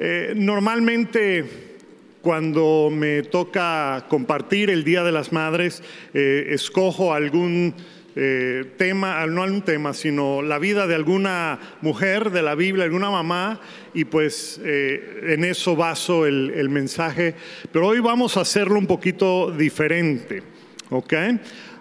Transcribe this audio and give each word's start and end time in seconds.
Eh, 0.00 0.32
normalmente 0.36 1.44
cuando 2.22 2.88
me 2.92 3.24
toca 3.24 4.06
compartir 4.08 4.70
el 4.70 4.84
Día 4.84 5.02
de 5.02 5.10
las 5.10 5.32
Madres, 5.32 5.82
eh, 6.14 6.50
escojo 6.50 7.12
algún 7.12 7.74
eh, 8.14 8.64
tema, 8.76 9.26
no 9.26 9.42
algún 9.42 9.62
tema, 9.62 9.94
sino 9.94 10.40
la 10.40 10.60
vida 10.60 10.86
de 10.86 10.94
alguna 10.94 11.58
mujer 11.80 12.30
de 12.30 12.42
la 12.42 12.54
Biblia, 12.54 12.84
alguna 12.84 13.10
mamá, 13.10 13.60
y 13.92 14.04
pues 14.04 14.60
en 14.64 15.44
eso 15.44 15.74
baso 15.74 16.26
el, 16.26 16.52
el 16.54 16.68
mensaje. 16.68 17.34
Pero 17.72 17.88
hoy 17.88 17.98
vamos 17.98 18.36
a 18.36 18.42
hacerlo 18.42 18.78
un 18.78 18.86
poquito 18.86 19.50
diferente, 19.50 20.42
¿ok? 20.90 21.14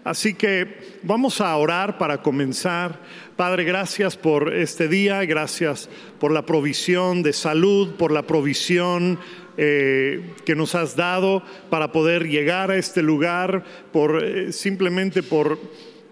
Así 0.04 0.36
que 0.36 0.98
vamos 1.04 1.42
a 1.42 1.56
orar 1.58 1.98
para 1.98 2.22
comenzar. 2.22 3.00
Padre, 3.38 3.66
gracias 3.66 4.18
por 4.18 4.52
este 4.52 4.88
día, 4.88 5.24
gracias 5.26 5.92
por 6.20 6.32
la 6.32 6.42
provisión 6.42 7.22
de 7.22 7.34
salud, 7.34 7.94
por 7.94 8.12
la 8.12 8.24
provisión 8.24 9.20
eh, 9.58 10.34
que 10.44 10.56
nos 10.56 10.74
has 10.74 10.96
dado 10.96 11.44
para 11.70 11.92
poder 11.92 12.28
llegar 12.28 12.72
a 12.72 12.78
este 12.78 13.04
lugar, 13.04 13.64
por 13.94 14.24
eh, 14.24 14.52
simplemente 14.52 15.22
por 15.22 15.60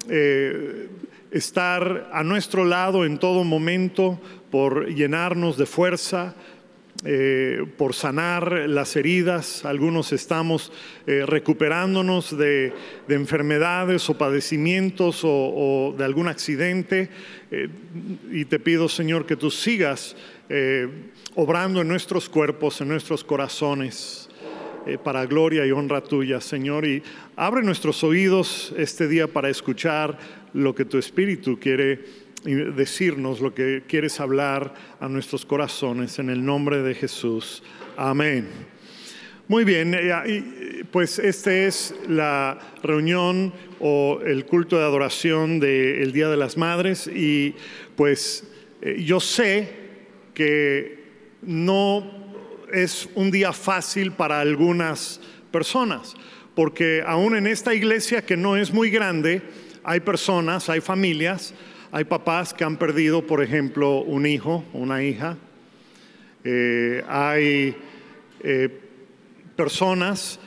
eh, 0.07 0.87
estar 1.31 2.11
a 2.13 2.23
nuestro 2.23 2.63
lado 2.63 3.05
en 3.05 3.17
todo 3.17 3.43
momento, 3.43 4.19
por 4.51 4.89
llenarnos 4.89 5.57
de 5.57 5.65
fuerza, 5.65 6.35
eh, 7.03 7.65
por 7.77 7.93
sanar 7.93 8.69
las 8.69 8.95
heridas, 8.95 9.65
algunos 9.65 10.13
estamos 10.13 10.71
eh, 11.05 11.25
recuperándonos 11.25 12.37
de, 12.37 12.73
enfermedades 13.09 14.09
o 14.09 14.17
padecimientos 14.17 15.21
o, 15.23 15.93
de 15.97 16.05
algún 16.05 16.29
accidente. 16.29 17.09
Eh, 17.51 17.67
y 18.31 18.45
te 18.45 18.59
pido, 18.59 18.87
Señor, 18.87 19.25
que 19.25 19.35
tú 19.35 19.51
sigas 19.51 20.15
obrando 21.33 21.81
en 21.81 21.87
nuestros 21.87 22.29
cuerpos, 22.29 22.79
en 22.79 22.87
nuestros 22.87 23.23
corazones, 23.23 24.29
para 25.03 25.25
gloria 25.25 25.65
y 25.65 25.71
honra 25.71 26.01
tuya, 26.01 26.39
Señor. 26.39 26.85
Y 26.85 27.01
abre 27.35 27.63
nuestros 27.63 28.03
oídos 28.03 28.71
este 28.77 29.07
día 29.07 29.27
para 29.27 29.49
escuchar 29.49 30.19
lo 30.53 30.75
que 30.75 30.85
tu 30.85 30.99
Espíritu 30.99 31.59
quiere 31.59 32.24
y 32.45 32.53
decirnos 32.53 33.41
lo 33.41 33.53
que 33.53 33.83
quieres 33.87 34.19
hablar 34.19 34.73
a 34.99 35.09
nuestros 35.09 35.45
corazones 35.45 36.19
en 36.19 36.29
el 36.29 36.45
nombre 36.45 36.81
de 36.83 36.93
Jesús. 36.93 37.63
Amén. 37.97 38.47
Muy 39.47 39.63
bien, 39.63 39.93
eh, 39.93 40.83
pues 40.91 41.19
esta 41.19 41.53
es 41.53 41.93
la 42.07 42.57
reunión 42.81 43.53
o 43.79 44.19
el 44.25 44.45
culto 44.45 44.77
de 44.77 44.83
adoración 44.83 45.59
del 45.59 46.11
Día 46.11 46.29
de 46.29 46.37
las 46.37 46.57
Madres 46.57 47.07
y 47.07 47.55
pues 47.95 48.47
eh, 48.81 49.03
yo 49.03 49.19
sé 49.19 49.69
que 50.33 51.03
no 51.43 52.25
es 52.73 53.07
un 53.13 53.29
día 53.29 53.53
fácil 53.53 54.11
para 54.11 54.39
algunas 54.39 55.21
personas, 55.51 56.15
porque 56.55 57.03
aún 57.05 57.35
en 57.35 57.45
esta 57.47 57.73
iglesia 57.73 58.25
que 58.25 58.37
no 58.37 58.57
es 58.57 58.73
muy 58.73 58.89
grande, 58.89 59.41
hay 59.83 59.99
personas, 59.99 60.69
hay 60.69 60.81
familias 60.81 61.53
hay 61.95 62.03
papás 62.03 62.53
que 62.53 62.65
han 62.65 62.75
perdido, 62.75 63.25
por 63.25 63.41
ejemplo, 63.41 64.01
un 64.01 64.25
hijo, 64.25 64.65
una 64.73 65.01
hija. 65.01 65.37
Eh, 66.43 67.01
hay 67.07 67.73
eh, 68.43 68.81
personas, 69.55 70.41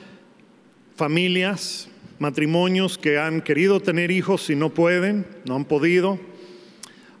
familias, 0.95 1.89
matrimonios 2.19 2.99
que 2.99 3.17
han 3.17 3.41
querido 3.41 3.79
tener 3.79 4.11
hijos 4.11 4.47
y 4.51 4.55
no 4.55 4.69
pueden, 4.69 5.25
no 5.45 5.55
han 5.55 5.65
podido. 5.65 6.19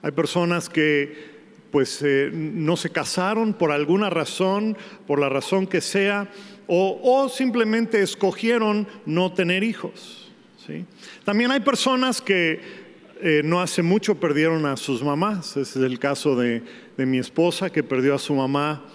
Hay 0.03 0.11
personas 0.11 0.69
que 0.69 1.39
pues 1.71 1.99
eh, 2.03 2.29
no 2.31 2.77
se 2.77 2.91
casaron 2.91 3.55
por 3.55 3.71
alguna 3.71 4.11
razón, 4.11 4.77
por 5.07 5.19
la 5.19 5.29
razón 5.29 5.65
que 5.65 5.81
sea, 5.81 6.29
o, 6.67 7.29
simplemente 7.29 8.03
escogieron 8.03 8.87
no 9.07 9.33
tener 9.33 9.63
hijos. 9.63 10.31
¿sí? 10.67 10.85
También 11.25 11.49
hay 11.49 11.61
personas 11.61 12.21
que 12.21 12.78
eh, 13.21 13.41
no 13.43 13.59
hace 13.59 13.81
mucho 13.81 14.15
perdieron 14.15 14.65
a 14.65 14.77
sus 14.77 15.03
mamás. 15.03 15.57
Ese 15.57 15.79
es 15.79 15.85
el 15.85 15.99
caso 15.99 16.35
de, 16.35 16.63
mi 16.97 17.17
esposa 17.17 17.69
que 17.69 17.83
perdió 17.83 18.15
a 18.15 18.19
su 18.19 18.33
mamá 18.33 18.85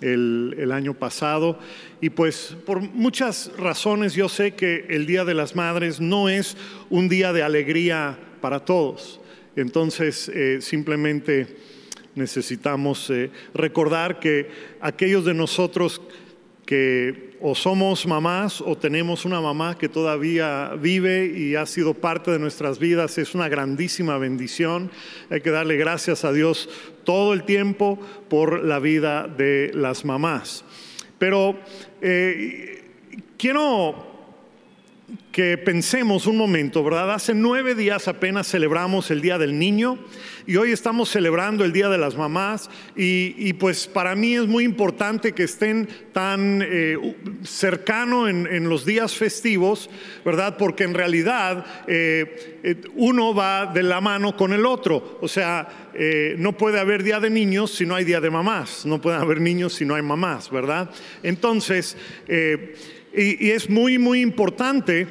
el, 0.00 0.70
año 0.72 0.94
pasado. 0.94 1.58
Y 2.00 2.10
pues 2.10 2.56
por 2.64 2.80
muchas 2.80 3.50
razones 3.56 4.14
yo 4.14 4.28
sé 4.28 4.54
que 4.54 4.86
el 4.88 5.06
Día 5.06 5.24
de 5.24 5.34
las 5.34 5.56
Madres 5.56 6.00
no 6.00 6.28
es 6.28 6.56
un 6.90 7.08
día 7.08 7.32
de 7.32 7.42
alegría 7.42 8.18
para 8.40 8.64
todos. 8.64 9.20
Entonces 9.56 10.28
eh, 10.28 10.58
simplemente 10.60 11.56
necesitamos 12.14 13.10
eh, 13.10 13.30
recordar 13.52 14.20
que 14.20 14.48
aquellos 14.80 15.24
de 15.24 15.34
nosotros 15.34 16.00
que 16.72 17.36
o 17.42 17.54
somos 17.54 18.06
mamás 18.06 18.62
o 18.62 18.78
tenemos 18.78 19.26
una 19.26 19.42
mamá 19.42 19.76
que 19.76 19.90
todavía 19.90 20.72
vive 20.80 21.26
y 21.26 21.54
ha 21.54 21.66
sido 21.66 21.92
parte 21.92 22.30
de 22.30 22.38
nuestras 22.38 22.78
vidas, 22.78 23.18
es 23.18 23.34
una 23.34 23.50
grandísima 23.50 24.16
bendición. 24.16 24.90
Hay 25.28 25.42
que 25.42 25.50
darle 25.50 25.76
gracias 25.76 26.24
a 26.24 26.32
Dios 26.32 26.70
todo 27.04 27.34
el 27.34 27.44
tiempo 27.44 27.98
por 28.30 28.64
la 28.64 28.78
vida 28.78 29.28
de 29.28 29.70
las 29.74 30.06
mamás. 30.06 30.64
Pero 31.18 31.60
eh, 32.00 32.84
quiero 33.36 34.06
que 35.32 35.56
pensemos 35.56 36.26
un 36.26 36.36
momento, 36.36 36.84
¿verdad? 36.84 37.10
Hace 37.10 37.34
nueve 37.34 37.74
días 37.74 38.06
apenas 38.06 38.46
celebramos 38.46 39.10
el 39.10 39.22
Día 39.22 39.38
del 39.38 39.58
Niño 39.58 39.98
y 40.46 40.56
hoy 40.56 40.72
estamos 40.72 41.08
celebrando 41.08 41.64
el 41.64 41.72
Día 41.72 41.88
de 41.88 41.96
las 41.96 42.16
Mamás 42.16 42.68
y, 42.94 43.50
pues 43.54 43.86
para 43.86 44.14
mí 44.14 44.34
es 44.34 44.46
muy 44.46 44.64
importante 44.64 45.32
que 45.32 45.44
estén 45.44 45.88
tan 46.12 46.62
eh, 46.62 47.16
cercano 47.44 48.28
en, 48.28 48.68
los 48.68 48.84
días 48.84 49.16
festivos, 49.16 49.88
¿verdad? 50.22 50.58
Porque 50.58 50.84
en 50.84 50.92
realidad 50.92 51.64
eh, 51.86 52.60
eh, 52.62 52.76
uno 52.94 53.34
va 53.34 53.66
de 53.66 53.82
la 53.82 54.02
mano 54.02 54.36
con 54.36 54.52
el 54.52 54.66
otro, 54.66 55.18
o 55.22 55.28
sea, 55.28 55.90
no 56.36 56.56
puede 56.56 56.78
haber 56.78 57.02
Día 57.02 57.20
de 57.20 57.30
Niños 57.30 57.74
si 57.74 57.86
no 57.86 57.94
hay 57.94 58.04
Día 58.04 58.20
de 58.20 58.30
Mamás, 58.30 58.84
no 58.84 59.00
puede 59.00 59.16
haber 59.16 59.40
niños 59.40 59.74
si 59.74 59.86
no 59.86 59.94
hay 59.94 60.02
mamás, 60.02 60.50
¿verdad? 60.50 60.90
Entonces, 61.22 61.96
y, 63.14 63.50
es 63.50 63.68
muy, 63.68 63.98
muy 63.98 64.20
importante 64.20 65.06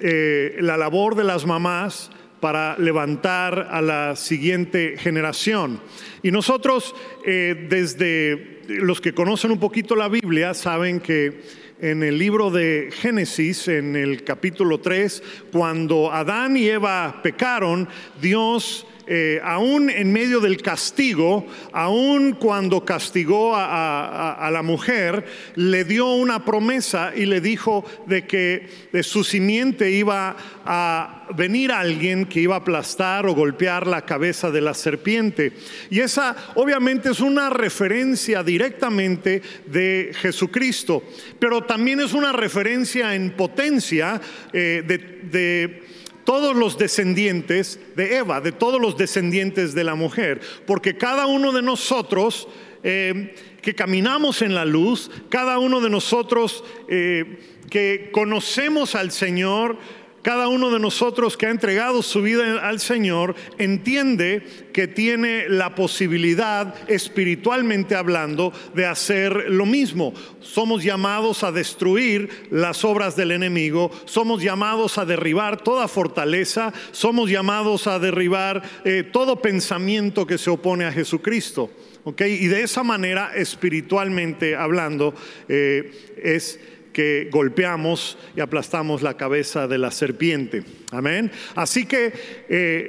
eh, 0.00 0.56
la 0.60 0.76
labor 0.76 1.14
de 1.14 1.24
las 1.24 1.46
mamás 1.46 2.10
para 2.40 2.76
levantar 2.78 3.68
a 3.70 3.80
la 3.80 4.16
siguiente 4.16 4.96
generación. 4.98 5.80
Y 6.22 6.30
nosotros, 6.30 6.94
eh, 7.24 7.66
desde 7.70 8.60
los 8.68 9.00
que 9.00 9.14
conocen 9.14 9.50
un 9.50 9.58
poquito 9.58 9.96
la 9.96 10.08
Biblia, 10.08 10.52
saben 10.52 11.00
que 11.00 11.40
en 11.80 12.02
el 12.02 12.18
libro 12.18 12.50
de 12.50 12.90
Génesis, 12.92 13.68
en 13.68 13.96
el 13.96 14.24
capítulo 14.24 14.78
3, 14.78 15.22
cuando 15.52 16.12
Adán 16.12 16.56
y 16.56 16.68
Eva 16.68 17.20
pecaron, 17.22 17.88
Dios 18.20 18.86
eh, 19.06 19.40
aún 19.44 19.90
en 19.90 20.12
medio 20.12 20.40
del 20.40 20.62
castigo, 20.62 21.46
aún 21.72 22.32
cuando 22.32 22.84
castigó 22.84 23.52
a, 23.54 24.50
la 24.52 24.62
mujer, 24.62 25.24
le 25.56 25.84
dio 25.84 26.12
una 26.14 26.44
promesa 26.44 27.12
y 27.14 27.26
le 27.26 27.40
dijo 27.40 27.84
de 28.06 28.26
que 28.26 28.68
de 28.92 29.02
su 29.02 29.24
simiente 29.24 29.90
iba 29.90 30.36
a 30.64 31.26
venir 31.36 31.72
alguien 31.72 32.26
que 32.26 32.40
iba 32.40 32.54
a 32.54 32.58
aplastar 32.58 33.26
o 33.26 33.34
golpear 33.34 33.86
la 33.86 34.02
cabeza 34.02 34.50
de 34.50 34.60
la 34.60 34.74
serpiente. 34.74 35.52
Y 35.90 36.00
esa 36.00 36.36
obviamente 36.54 37.10
es 37.10 37.20
una 37.20 37.50
referencia 37.50 38.42
directamente 38.42 39.42
de 39.66 40.12
Jesucristo, 40.14 41.02
pero 41.38 41.62
también 41.64 42.00
es 42.00 42.12
una 42.12 42.32
referencia 42.32 43.14
en 43.14 43.32
potencia 43.32 44.20
eh, 44.52 44.82
de 44.86 45.83
todos 46.24 46.56
los 46.56 46.78
descendientes 46.78 47.78
de 47.96 48.16
Eva, 48.16 48.40
de 48.40 48.52
todos 48.52 48.80
los 48.80 48.96
descendientes 48.96 49.74
de 49.74 49.84
la 49.84 49.94
mujer, 49.94 50.40
porque 50.66 50.96
cada 50.96 51.26
uno 51.26 51.52
de 51.52 51.62
nosotros 51.62 52.48
eh, 52.82 53.34
que 53.62 53.74
caminamos 53.74 54.42
en 54.42 54.54
la 54.54 54.64
luz, 54.64 55.10
cada 55.30 55.58
uno 55.58 55.80
de 55.80 55.90
nosotros 55.90 56.64
eh, 56.88 57.38
que 57.70 58.10
conocemos 58.12 58.94
al 58.94 59.10
Señor, 59.10 59.78
cada 60.24 60.48
uno 60.48 60.70
de 60.70 60.80
nosotros 60.80 61.36
que 61.36 61.44
ha 61.44 61.50
entregado 61.50 62.02
su 62.02 62.22
vida 62.22 62.66
al 62.66 62.80
Señor 62.80 63.36
entiende 63.58 64.42
que 64.72 64.88
tiene 64.88 65.50
la 65.50 65.74
posibilidad, 65.74 66.74
espiritualmente 66.88 67.94
hablando, 67.94 68.50
de 68.74 68.86
hacer 68.86 69.50
lo 69.50 69.66
mismo. 69.66 70.14
Somos 70.40 70.82
llamados 70.82 71.44
a 71.44 71.52
destruir 71.52 72.30
las 72.50 72.86
obras 72.86 73.16
del 73.16 73.32
enemigo, 73.32 73.90
somos 74.06 74.42
llamados 74.42 74.96
a 74.96 75.04
derribar 75.04 75.62
toda 75.62 75.88
fortaleza, 75.88 76.72
somos 76.90 77.28
llamados 77.28 77.86
a 77.86 77.98
derribar 77.98 78.62
eh, 78.86 79.02
todo 79.02 79.42
pensamiento 79.42 80.26
que 80.26 80.38
se 80.38 80.48
opone 80.48 80.86
a 80.86 80.92
Jesucristo. 80.92 81.70
Y 82.18 82.48
de 82.48 82.62
esa 82.62 82.82
manera, 82.82 83.32
espiritualmente 83.34 84.56
hablando, 84.56 85.14
eh, 85.48 85.90
es 86.22 86.60
que 86.94 87.28
golpeamos 87.30 88.16
y 88.34 88.40
aplastamos 88.40 89.02
la 89.02 89.18
cabeza 89.18 89.68
de 89.68 89.76
la 89.76 89.90
serpiente. 89.90 90.64
Amén. 90.92 91.30
Así 91.54 91.84
que 91.84 92.14
eh, 92.48 92.88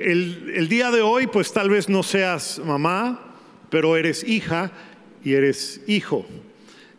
el, 0.55 0.69
día 0.69 0.91
de 0.91 1.01
hoy, 1.01 1.27
pues 1.27 1.51
tal 1.51 1.69
vez 1.69 1.89
no 1.89 2.03
seas 2.03 2.61
mamá, 2.63 3.35
pero 3.69 3.97
eres 3.97 4.23
hija 4.23 4.71
y 5.23 5.33
eres 5.33 5.81
hijo. 5.87 6.25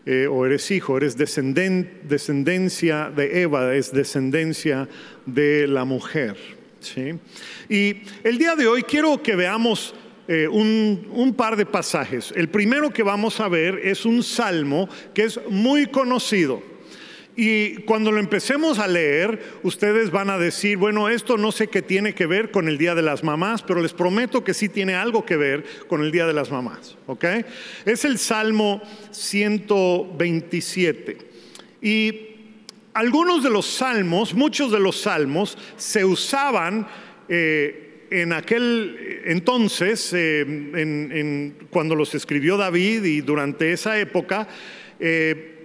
Eh, 0.04 0.28
o 0.30 0.44
eres 0.46 0.70
hijo, 0.70 0.98
eres 0.98 1.16
descendencia 1.16 3.10
de 3.10 3.42
Eva, 3.42 3.74
es 3.74 3.92
descendencia 3.92 4.88
de 5.24 5.66
la 5.66 5.84
mujer. 5.84 6.36
¿sí? 6.80 7.14
Y 7.68 8.02
el 8.22 8.38
día 8.38 8.54
de 8.54 8.68
hoy 8.68 8.82
quiero 8.82 9.20
que 9.22 9.34
veamos 9.34 9.94
eh, 10.28 10.48
un, 10.48 11.34
par 11.36 11.56
de 11.56 11.66
pasajes. 11.66 12.32
El 12.34 12.48
primero 12.48 12.90
que 12.90 13.04
vamos 13.04 13.38
a 13.38 13.48
ver 13.48 13.78
es 13.84 14.04
un 14.04 14.24
salmo 14.24 14.88
que 15.14 15.24
es 15.24 15.40
muy 15.48 15.86
conocido. 15.86 16.75
Y 17.36 17.82
cuando 17.82 18.10
lo 18.10 18.18
empecemos 18.18 18.78
a 18.78 18.88
leer, 18.88 19.58
ustedes 19.62 20.10
van 20.10 20.30
a 20.30 20.38
decir, 20.38 20.78
bueno, 20.78 21.10
esto 21.10 21.36
no 21.36 21.52
sé 21.52 21.68
qué 21.68 21.82
tiene 21.82 22.14
que 22.14 22.24
ver 22.24 22.50
con 22.50 22.66
el 22.66 22.78
Día 22.78 22.94
de 22.94 23.02
las 23.02 23.22
Mamás, 23.22 23.62
pero 23.62 23.82
les 23.82 23.92
prometo 23.92 24.42
que 24.42 24.54
sí 24.54 24.70
tiene 24.70 24.94
algo 24.94 25.26
que 25.26 25.36
ver 25.36 25.66
con 25.86 26.02
el 26.02 26.10
Día 26.10 26.26
de 26.26 26.32
las 26.32 26.50
Mamás, 26.50 26.96
¿ok? 27.06 27.26
Es 27.84 28.06
el 28.06 28.16
Salmo 28.18 28.80
127. 29.10 31.18
Y 31.82 32.20
algunos 32.94 33.42
de 33.42 33.50
los 33.50 33.66
salmos, 33.66 34.32
muchos 34.32 34.72
de 34.72 34.80
los 34.80 35.02
salmos, 35.02 35.58
se 35.76 36.06
usaban 36.06 36.88
eh, 37.28 38.06
en 38.10 38.32
aquel 38.32 39.22
entonces, 39.26 40.10
eh, 40.14 41.52
cuando 41.68 41.94
los 41.94 42.14
escribió 42.14 42.56
David 42.56 43.04
y 43.04 43.20
durante 43.20 43.72
esa 43.72 43.98
época, 43.98 44.48
eh, 45.00 45.55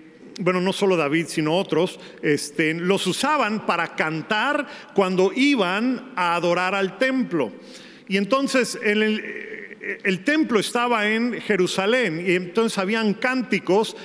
bueno, 0.42 0.60
no 0.60 0.74
solo 0.74 0.98
David, 0.98 1.28
sino 1.28 1.56
otros, 1.56 2.00
este, 2.24 2.74
los 2.74 3.06
usaban 3.06 3.66
para 3.68 3.96
cantar 3.96 4.66
cuando 4.96 5.32
iban 5.36 6.14
a 6.16 6.36
adorar 6.36 6.74
al 6.74 6.98
templo. 6.98 7.52
Y 8.08 8.18
entonces 8.18 8.78
el, 8.82 10.24
templo 10.26 10.60
estaba 10.60 11.08
en 11.08 11.40
Jerusalén 11.42 12.24
y 12.28 12.34
entonces 12.34 12.78
habían 12.80 13.14
cánticos 13.14 13.96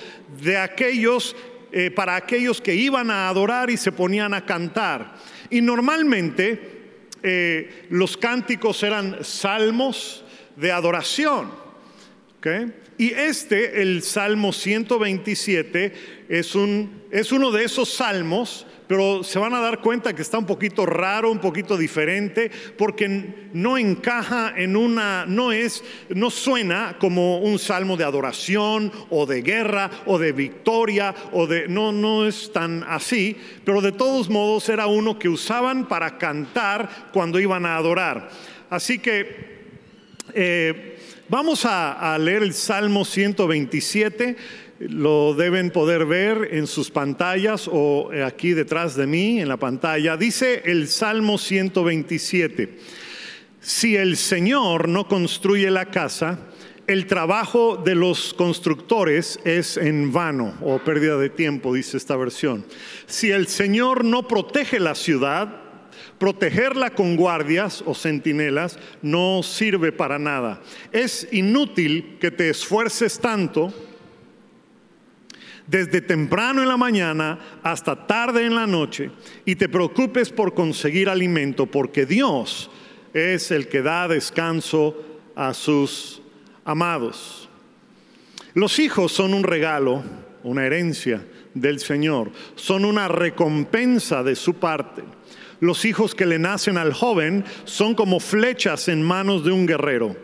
de 0.43 0.59
aquellos, 0.59 1.35
eh, 1.73 1.91
para 1.91 2.17
aquellos 2.17 2.61
que 2.61 2.75
iban 2.75 3.11
a 3.11 3.29
adorar 3.29 3.71
y 3.71 3.79
se 3.79 3.91
ponían 3.91 4.35
a 4.35 4.45
cantar. 4.45 5.15
Y 5.49 5.63
normalmente 5.63 6.61
eh, 7.23 7.87
los 7.89 8.17
cánticos 8.19 8.83
eran 8.83 9.25
salmos 9.25 10.23
de 10.55 10.71
adoración. 10.71 11.51
¿okay? 12.39 12.73
Y 12.99 13.13
este, 13.13 13.83
el 13.83 14.03
Salmo 14.03 14.53
127, 14.53 15.93
es, 16.31 16.55
un, 16.55 17.03
es 17.11 17.31
uno 17.31 17.51
de 17.51 17.65
esos 17.65 17.93
salmos, 17.93 18.67
pero 18.87 19.23
se 19.23 19.39
van 19.39 19.53
a 19.53 19.61
dar 19.61 19.83
cuenta 19.83 20.15
que 20.15 20.23
está 20.23 20.39
un 20.39 20.47
poquito 20.47 20.87
raro, 20.87 21.31
un 21.31 21.41
poquito 21.41 21.77
diferente, 21.77 22.51
porque 22.79 23.49
no 23.53 23.77
encaja 23.77 24.55
en 24.57 24.77
una, 24.77 25.27
no 25.27 25.53
es, 25.53 25.85
no 26.09 26.31
suena 26.31 26.97
como 26.99 27.41
un 27.41 27.59
salmo 27.59 27.99
de 27.99 28.05
adoración 28.05 28.91
o 29.11 29.27
de 29.27 29.43
guerra 29.43 29.91
o 30.07 30.19
de 30.19 30.33
victoria 30.33 31.15
o 31.33 31.47
de, 31.47 31.69
no, 31.69 31.93
no 31.93 32.27
es 32.27 32.51
tan 32.51 32.83
así, 32.85 33.37
pero 33.65 33.83
de 33.83 33.93
todos 33.93 34.31
modos 34.31 34.71
era 34.71 34.87
uno 34.87 35.19
que 35.19 35.29
usaban 35.29 35.87
para 35.87 36.17
cantar 36.17 37.11
cuando 37.13 37.41
iban 37.41 37.67
a 37.67 37.77
adorar. 37.77 38.31
Así 38.71 38.99
que 38.99 39.57
eh, 40.33 40.96
Vamos 41.29 41.65
a, 41.65 42.17
leer 42.21 42.45
el 42.45 42.55
Salmo 42.55 43.05
127. 43.05 44.37
Lo 44.79 45.35
deben 45.35 45.71
poder 45.71 46.07
ver 46.07 46.51
en 46.53 46.69
sus 46.69 46.89
pantallas 46.89 47.69
o 47.73 48.11
aquí 48.25 48.53
detrás 48.53 48.95
de 48.95 49.09
mí 49.09 49.41
en 49.41 49.49
la 49.49 49.57
pantalla. 49.57 50.17
Dice 50.17 50.63
el 50.67 50.87
Salmo 50.87 51.37
127. 51.37 52.79
Si 53.61 53.97
el 53.97 54.17
Señor 54.17 54.89
no 54.89 55.09
construye 55.09 55.69
la 55.69 55.87
casa, 55.87 56.39
el 56.87 57.07
trabajo 57.07 57.77
de 57.77 57.97
los 57.97 58.33
constructores 58.33 59.41
es 59.45 59.79
en 59.79 60.13
vano 60.13 60.55
o 60.63 60.79
pérdida 60.79 61.19
de 61.19 61.31
tiempo, 61.31 61.75
dice 61.75 61.97
esta 61.97 62.15
versión. 62.15 62.65
Si 63.07 63.33
el 63.33 63.49
Señor 63.49 64.05
no 64.05 64.29
protege 64.29 64.79
la 64.79 64.95
ciudad, 64.95 65.66
Protegerla 66.19 66.91
con 66.91 67.17
guardias 67.17 67.83
o 67.85 67.95
centinelas 67.95 68.79
no 69.03 69.43
sirve 69.43 69.93
para 69.93 70.19
nada. 70.19 70.63
Es 70.93 71.29
inútil 71.33 72.17
que 72.21 72.31
te 72.31 72.49
esfuerces 72.49 73.19
tanto 73.19 73.73
desde 75.67 76.01
temprano 76.01 76.63
en 76.63 76.69
la 76.69 76.77
mañana 76.77 77.39
hasta 77.63 78.07
tarde 78.07 78.47
en 78.47 78.55
la 78.55 78.67
noche 78.67 79.11
y 79.45 79.57
te 79.57 79.69
preocupes 79.69 80.31
por 80.31 80.55
conseguir 80.55 81.09
alimento, 81.09 81.67
porque 81.67 82.07
Dios 82.07 82.71
es 83.13 83.51
el 83.51 83.69
que 83.69 83.83
da 83.83 84.09
descanso 84.09 84.97
a 85.35 85.55
sus 85.55 86.23
amados. 86.65 87.49
Los 88.55 88.79
hijos 88.79 89.13
son 89.13 89.35
un 89.35 89.43
regalo, 89.43 90.03
una 90.43 90.65
herencia 90.65 91.27
del 91.53 91.81
Señor, 91.81 92.31
son 92.55 92.85
una 92.85 93.09
recompensa 93.09 94.23
de 94.23 94.37
su 94.37 94.55
parte. 94.55 95.03
Los 95.61 95.85
hijos 95.85 96.15
que 96.15 96.27
le 96.27 96.39
nacen 96.39 96.77
al 96.79 96.93
joven 96.93 97.45
son 97.65 97.95
como 97.95 98.21
flechas 98.21 98.89
en 98.89 99.03
manos 99.03 99.45
de 99.45 99.53
un 99.53 99.67
guerrero. 99.67 100.17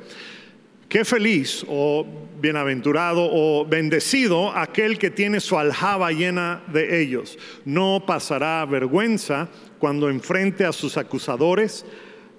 Qué 0.89 1.07
feliz 1.07 1.65
o 1.69 2.07
bienaventurado 2.39 3.27
o 3.33 3.65
bendecido 3.65 4.55
aquel 4.55 4.99
que 4.99 5.11
tiene 5.11 5.41
su 5.41 5.59
aljaba 5.59 6.13
llena 6.13 6.63
de 6.71 7.01
ellos. 7.01 7.39
No 7.65 8.05
pasará 8.07 8.65
vergüenza 8.67 9.49
cuando 9.79 10.11
enfrente 10.11 10.67
a 10.67 10.73
sus 10.73 10.99
acusadores 10.99 11.87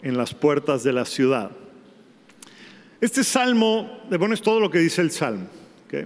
en 0.03 0.17
las 0.17 0.35
puertas 0.35 0.83
de 0.83 0.93
la 0.93 1.05
ciudad. 1.05 1.49
Este 3.01 3.23
salmo, 3.23 4.03
bueno, 4.19 4.35
es 4.35 4.41
todo 4.41 4.59
lo 4.59 4.69
que 4.69 4.79
dice 4.79 5.01
el 5.01 5.09
salmo. 5.09 5.47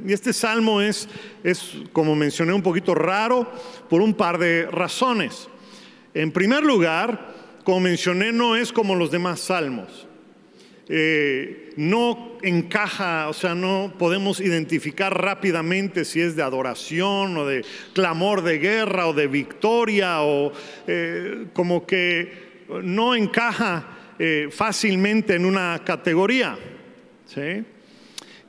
Y 0.06 0.12
este 0.12 0.34
salmo 0.34 0.82
es, 0.82 1.08
es, 1.44 1.74
como 1.94 2.16
mencioné, 2.16 2.54
un 2.54 2.62
poquito 2.62 2.94
raro 2.94 3.50
por 3.90 4.02
un 4.02 4.14
par 4.14 4.38
de 4.38 4.68
razones. 4.72 5.48
En 6.14 6.32
primer 6.32 6.64
lugar, 6.64 7.34
como 7.64 7.82
mencioné, 7.82 8.32
no 8.32 8.56
es 8.56 8.72
como 8.72 8.96
los 8.96 9.12
demás 9.12 9.40
salmos. 9.40 10.08
Eh, 10.90 11.74
no 11.76 12.38
encaja, 12.42 13.28
o 13.28 13.34
sea, 13.34 13.54
no 13.54 13.94
podemos 14.00 14.40
identificar 14.40 15.22
rápidamente 15.22 16.06
si 16.06 16.22
es 16.22 16.36
de 16.38 16.44
adoración 16.44 17.36
o 17.36 17.46
de 17.46 17.66
clamor 17.94 18.42
de 18.42 18.58
guerra 18.58 19.08
o 19.08 19.14
de 19.14 19.28
victoria 19.28 20.22
o 20.22 20.54
eh, 20.88 21.48
como 21.52 21.86
que 21.86 22.64
no 22.84 23.16
encaja 23.16 24.14
eh, 24.18 24.48
fácilmente 24.50 25.36
en 25.36 25.46
una 25.46 25.82
categoría. 25.84 26.58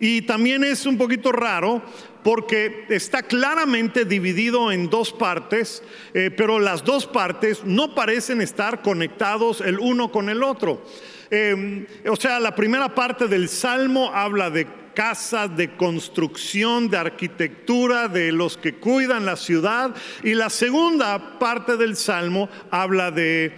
Y 0.01 0.23
también 0.23 0.63
es 0.63 0.87
un 0.87 0.97
poquito 0.97 1.33
raro 1.33 1.83
porque 2.29 2.85
está 2.91 3.23
claramente 3.23 4.05
dividido 4.05 4.71
en 4.71 4.91
dos 4.91 5.15
partes, 5.15 5.83
eh, 6.13 6.31
pero 6.31 6.59
las 6.59 6.85
dos 6.85 7.07
partes 7.07 7.65
no 7.65 7.95
parecen 7.95 8.43
estar 8.43 8.83
conectados 8.83 9.63
el 9.63 9.79
uno 9.79 10.13
con 10.13 10.29
el 10.29 10.43
otro. 10.43 10.85
Em, 11.31 11.87
o 12.07 12.17
sea, 12.17 12.39
la 12.39 12.55
primera 12.55 12.95
parte 12.95 13.29
del 13.29 13.49
Salmo 13.49 14.11
habla 14.13 14.51
de 14.51 14.67
casas, 14.93 15.57
de 15.57 15.75
construcción, 15.75 16.91
de 16.91 16.99
arquitectura, 16.99 18.09
de 18.09 18.31
los 18.31 18.59
que 18.59 18.75
cuidan 18.75 19.25
la 19.25 19.37
ciudad, 19.37 19.95
y 20.23 20.35
la 20.35 20.51
segunda 20.51 21.39
parte 21.39 21.79
del 21.79 21.97
Salmo 21.97 22.51
habla 22.71 23.11
de 23.11 23.55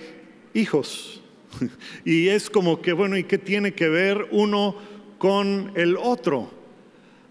hijos. 0.54 1.20
Y 2.04 2.28
es 2.28 2.48
como 2.48 2.80
que, 2.80 2.92
bueno, 2.92 3.16
¿y 3.16 3.24
qué 3.24 3.36
tiene 3.36 3.74
que 3.74 3.88
ver 3.88 4.28
uno 4.30 4.76
con 5.18 5.72
el 5.74 5.96
otro? 5.96 6.59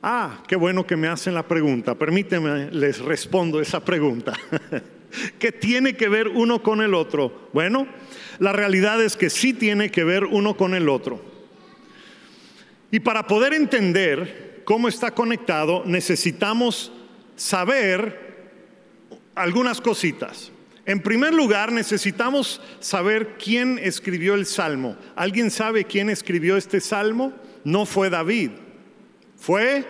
Ah, 0.02 0.44
qué 0.48 0.56
bueno 0.56 0.88
que 0.88 0.96
me 0.96 1.10
hacen 1.10 1.34
la 1.34 1.48
pregunta. 1.48 1.96
Permíteme, 1.96 2.72
les 2.72 3.00
respondo 3.00 3.60
esa 3.60 3.84
pregunta. 3.84 4.34
¿Qué 5.40 5.52
tiene 5.52 5.98
que 5.98 6.08
ver 6.08 6.30
uno 6.30 6.64
con 6.64 6.82
el 6.82 6.94
otro? 6.94 7.50
Bueno, 7.52 7.86
la 8.38 8.54
realidad 8.54 9.04
es 9.04 9.18
que 9.18 9.30
sí 9.30 9.54
tiene 9.54 9.92
que 9.92 10.06
ver 10.06 10.24
uno 10.24 10.56
con 10.56 10.74
el 10.74 10.88
otro. 10.88 11.22
Y 12.92 13.02
para 13.02 13.28
poder 13.28 13.54
entender 13.54 14.62
cómo 14.64 14.88
está 14.88 15.12
conectado, 15.12 15.84
necesitamos 15.86 16.94
saber 17.36 18.52
algunas 19.36 19.82
cositas. 19.82 20.52
En 20.86 21.02
primer 21.02 21.34
lugar, 21.34 21.74
necesitamos 21.74 22.62
saber 22.80 23.36
quién 23.38 23.78
escribió 23.80 24.36
el 24.36 24.46
salmo. 24.46 24.96
¿Alguien 25.16 25.52
sabe 25.52 25.84
quién 25.84 26.10
escribió 26.10 26.56
este 26.56 26.80
salmo? 26.80 27.34
No 27.66 27.86
fue 27.86 28.10
David 28.10 28.52
fue 29.40 29.86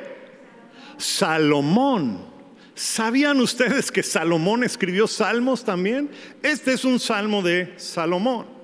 Salomón. 0.97 2.27
¿Sabían 2.75 3.41
ustedes 3.41 3.91
que 3.91 4.03
Salomón 4.03 4.63
escribió 4.63 5.07
salmos 5.07 5.65
también? 5.65 6.09
Este 6.41 6.73
es 6.73 6.85
un 6.85 6.99
salmo 6.99 7.41
de 7.41 7.73
Salomón. 7.77 8.59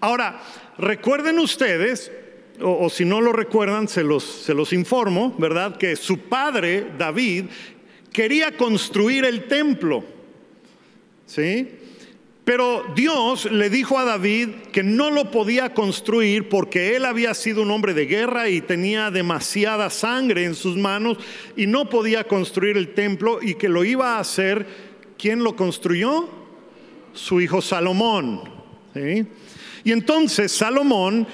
Ahora, 0.00 0.40
recuerden 0.78 1.38
ustedes, 1.38 2.10
o, 2.60 2.88
si 2.88 3.04
no 3.04 3.20
lo 3.20 3.32
recuerdan, 3.32 3.88
se 3.88 4.04
los, 4.04 4.24
se 4.24 4.54
los 4.54 4.72
informo, 4.72 5.34
¿verdad? 5.38 5.76
Que 5.76 5.96
su 5.96 6.18
padre, 6.18 6.92
David, 6.98 7.46
quería 8.12 8.56
construir 8.56 9.24
el 9.24 9.44
templo. 9.44 10.04
¿Sí? 11.26 11.68
Pero 12.44 12.84
Dios 12.94 13.46
le 13.50 13.70
dijo 13.70 13.98
a 13.98 14.04
David 14.04 14.48
que 14.70 14.82
no 14.82 15.10
lo 15.10 15.30
podía 15.30 15.72
construir 15.72 16.50
porque 16.50 16.94
él 16.94 17.06
había 17.06 17.32
sido 17.32 17.62
un 17.62 17.70
hombre 17.70 17.94
de 17.94 18.04
guerra 18.04 18.50
y 18.50 18.60
tenía 18.60 19.10
demasiada 19.10 19.88
sangre 19.88 20.44
en 20.44 20.54
sus 20.54 20.76
manos 20.76 21.16
y 21.56 21.66
no 21.66 21.88
podía 21.88 22.24
construir 22.24 22.76
el 22.76 22.92
templo 22.92 23.38
y 23.40 23.54
que 23.54 23.70
lo 23.70 23.82
iba 23.82 24.16
a 24.16 24.20
hacer. 24.20 24.66
¿Quién 25.16 25.42
lo 25.42 25.56
construyó? 25.56 26.28
Su 27.14 27.40
hijo 27.40 27.62
Salomón. 27.62 28.42
Y 29.82 29.92
entonces 29.92 30.52
Salomón 30.52 31.26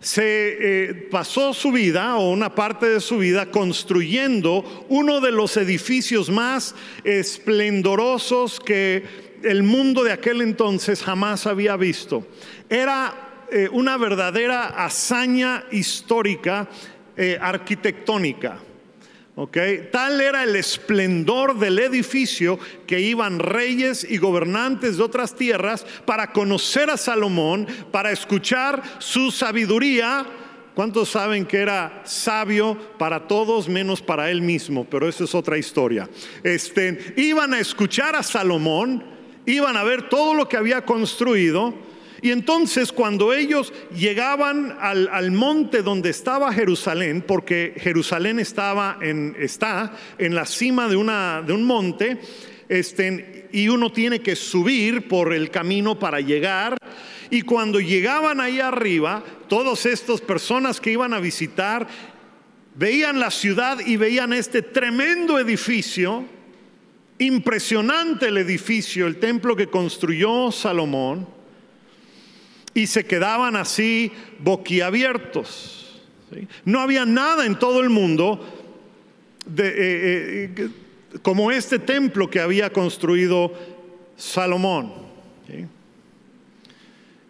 se 0.00 0.90
eh, 0.90 0.94
pasó 1.10 1.54
su 1.54 1.72
vida 1.72 2.16
o 2.16 2.30
una 2.30 2.54
parte 2.54 2.86
de 2.86 3.00
su 3.00 3.16
vida 3.16 3.50
construyendo 3.50 4.84
uno 4.90 5.22
de 5.22 5.32
los 5.32 5.56
edificios 5.56 6.28
más 6.28 6.74
esplendorosos 7.04 8.60
que 8.60 9.23
el 9.44 9.62
mundo 9.62 10.02
de 10.04 10.12
aquel 10.12 10.40
entonces 10.40 11.02
jamás 11.02 11.46
había 11.46 11.76
visto. 11.76 12.26
Era 12.68 13.46
eh, 13.50 13.68
una 13.70 13.96
verdadera 13.96 14.66
hazaña 14.66 15.64
histórica 15.70 16.68
eh, 17.16 17.38
arquitectónica. 17.40 18.58
Tal 19.90 20.20
era 20.20 20.44
el 20.44 20.54
esplendor 20.54 21.58
del 21.58 21.80
edificio 21.80 22.58
que 22.86 23.00
iban 23.00 23.40
reyes 23.40 24.06
y 24.08 24.18
gobernantes 24.18 24.96
de 24.96 25.02
otras 25.02 25.34
tierras 25.34 25.84
para 26.04 26.30
conocer 26.30 26.88
a 26.88 26.96
Salomón, 26.96 27.66
para 27.90 28.12
escuchar 28.12 28.80
su 28.98 29.32
sabiduría. 29.32 30.24
¿Cuántos 30.74 31.10
saben 31.10 31.46
que 31.46 31.58
era 31.58 32.02
sabio 32.04 32.78
para 32.96 33.26
todos 33.26 33.68
menos 33.68 34.00
para 34.00 34.30
él 34.30 34.40
mismo? 34.40 34.84
Pero 34.88 35.08
eso 35.08 35.24
es 35.24 35.34
otra 35.34 35.58
historia. 35.58 36.08
Este, 36.44 37.14
iban 37.16 37.54
a 37.54 37.60
escuchar 37.60 38.14
a 38.14 38.22
Salomón 38.22 39.13
iban 39.46 39.76
a 39.76 39.84
ver 39.84 40.08
todo 40.08 40.34
lo 40.34 40.48
que 40.48 40.56
había 40.56 40.84
construido. 40.84 41.74
Y 42.22 42.30
entonces 42.30 42.90
cuando 42.90 43.34
ellos 43.34 43.72
llegaban 43.94 44.76
al, 44.80 45.30
monte 45.32 45.82
donde 45.82 46.08
estaba 46.08 46.52
Jerusalén, 46.54 47.22
porque 47.26 47.74
Jerusalén 47.76 48.38
estaba 48.38 48.98
en, 49.02 49.36
está 49.38 49.92
en 50.16 50.34
la 50.34 50.46
cima 50.46 50.88
de, 50.88 50.96
una, 50.96 51.42
de 51.42 51.52
un 51.52 51.64
monte, 51.64 52.18
este, 52.68 53.48
y 53.52 53.68
uno 53.68 53.92
tiene 53.92 54.20
que 54.20 54.36
subir 54.36 55.06
por 55.06 55.34
el 55.34 55.50
camino 55.50 55.98
para 55.98 56.20
llegar. 56.20 56.78
Y 57.28 57.42
cuando 57.42 57.78
llegaban 57.78 58.40
ahí 58.40 58.58
arriba, 58.58 59.22
todas 59.48 59.84
estas 59.84 60.22
personas 60.22 60.80
que 60.80 60.92
iban 60.92 61.12
a 61.12 61.20
visitar 61.20 61.86
veían 62.74 63.20
la 63.20 63.30
ciudad 63.30 63.78
y 63.84 63.96
veían 63.96 64.32
este 64.32 64.62
tremendo 64.62 65.38
edificio 65.38 66.24
Impresionante 67.18 68.28
el 68.28 68.38
edificio, 68.38 69.06
el 69.06 69.18
templo 69.18 69.54
que 69.54 69.68
construyó 69.68 70.50
Salomón, 70.50 71.28
y 72.74 72.88
se 72.88 73.04
quedaban 73.04 73.54
así 73.56 74.10
boquiabiertos. 74.40 76.02
No 76.64 76.80
había 76.80 77.06
nada 77.06 77.46
en 77.46 77.58
todo 77.58 77.80
el 77.80 77.90
mundo 77.90 78.44
de, 79.46 79.68
eh, 79.68 79.74
eh, 80.56 80.68
como 81.22 81.52
este 81.52 81.78
templo 81.78 82.28
que 82.28 82.40
había 82.40 82.72
construido 82.72 83.52
Salomón. 84.16 85.04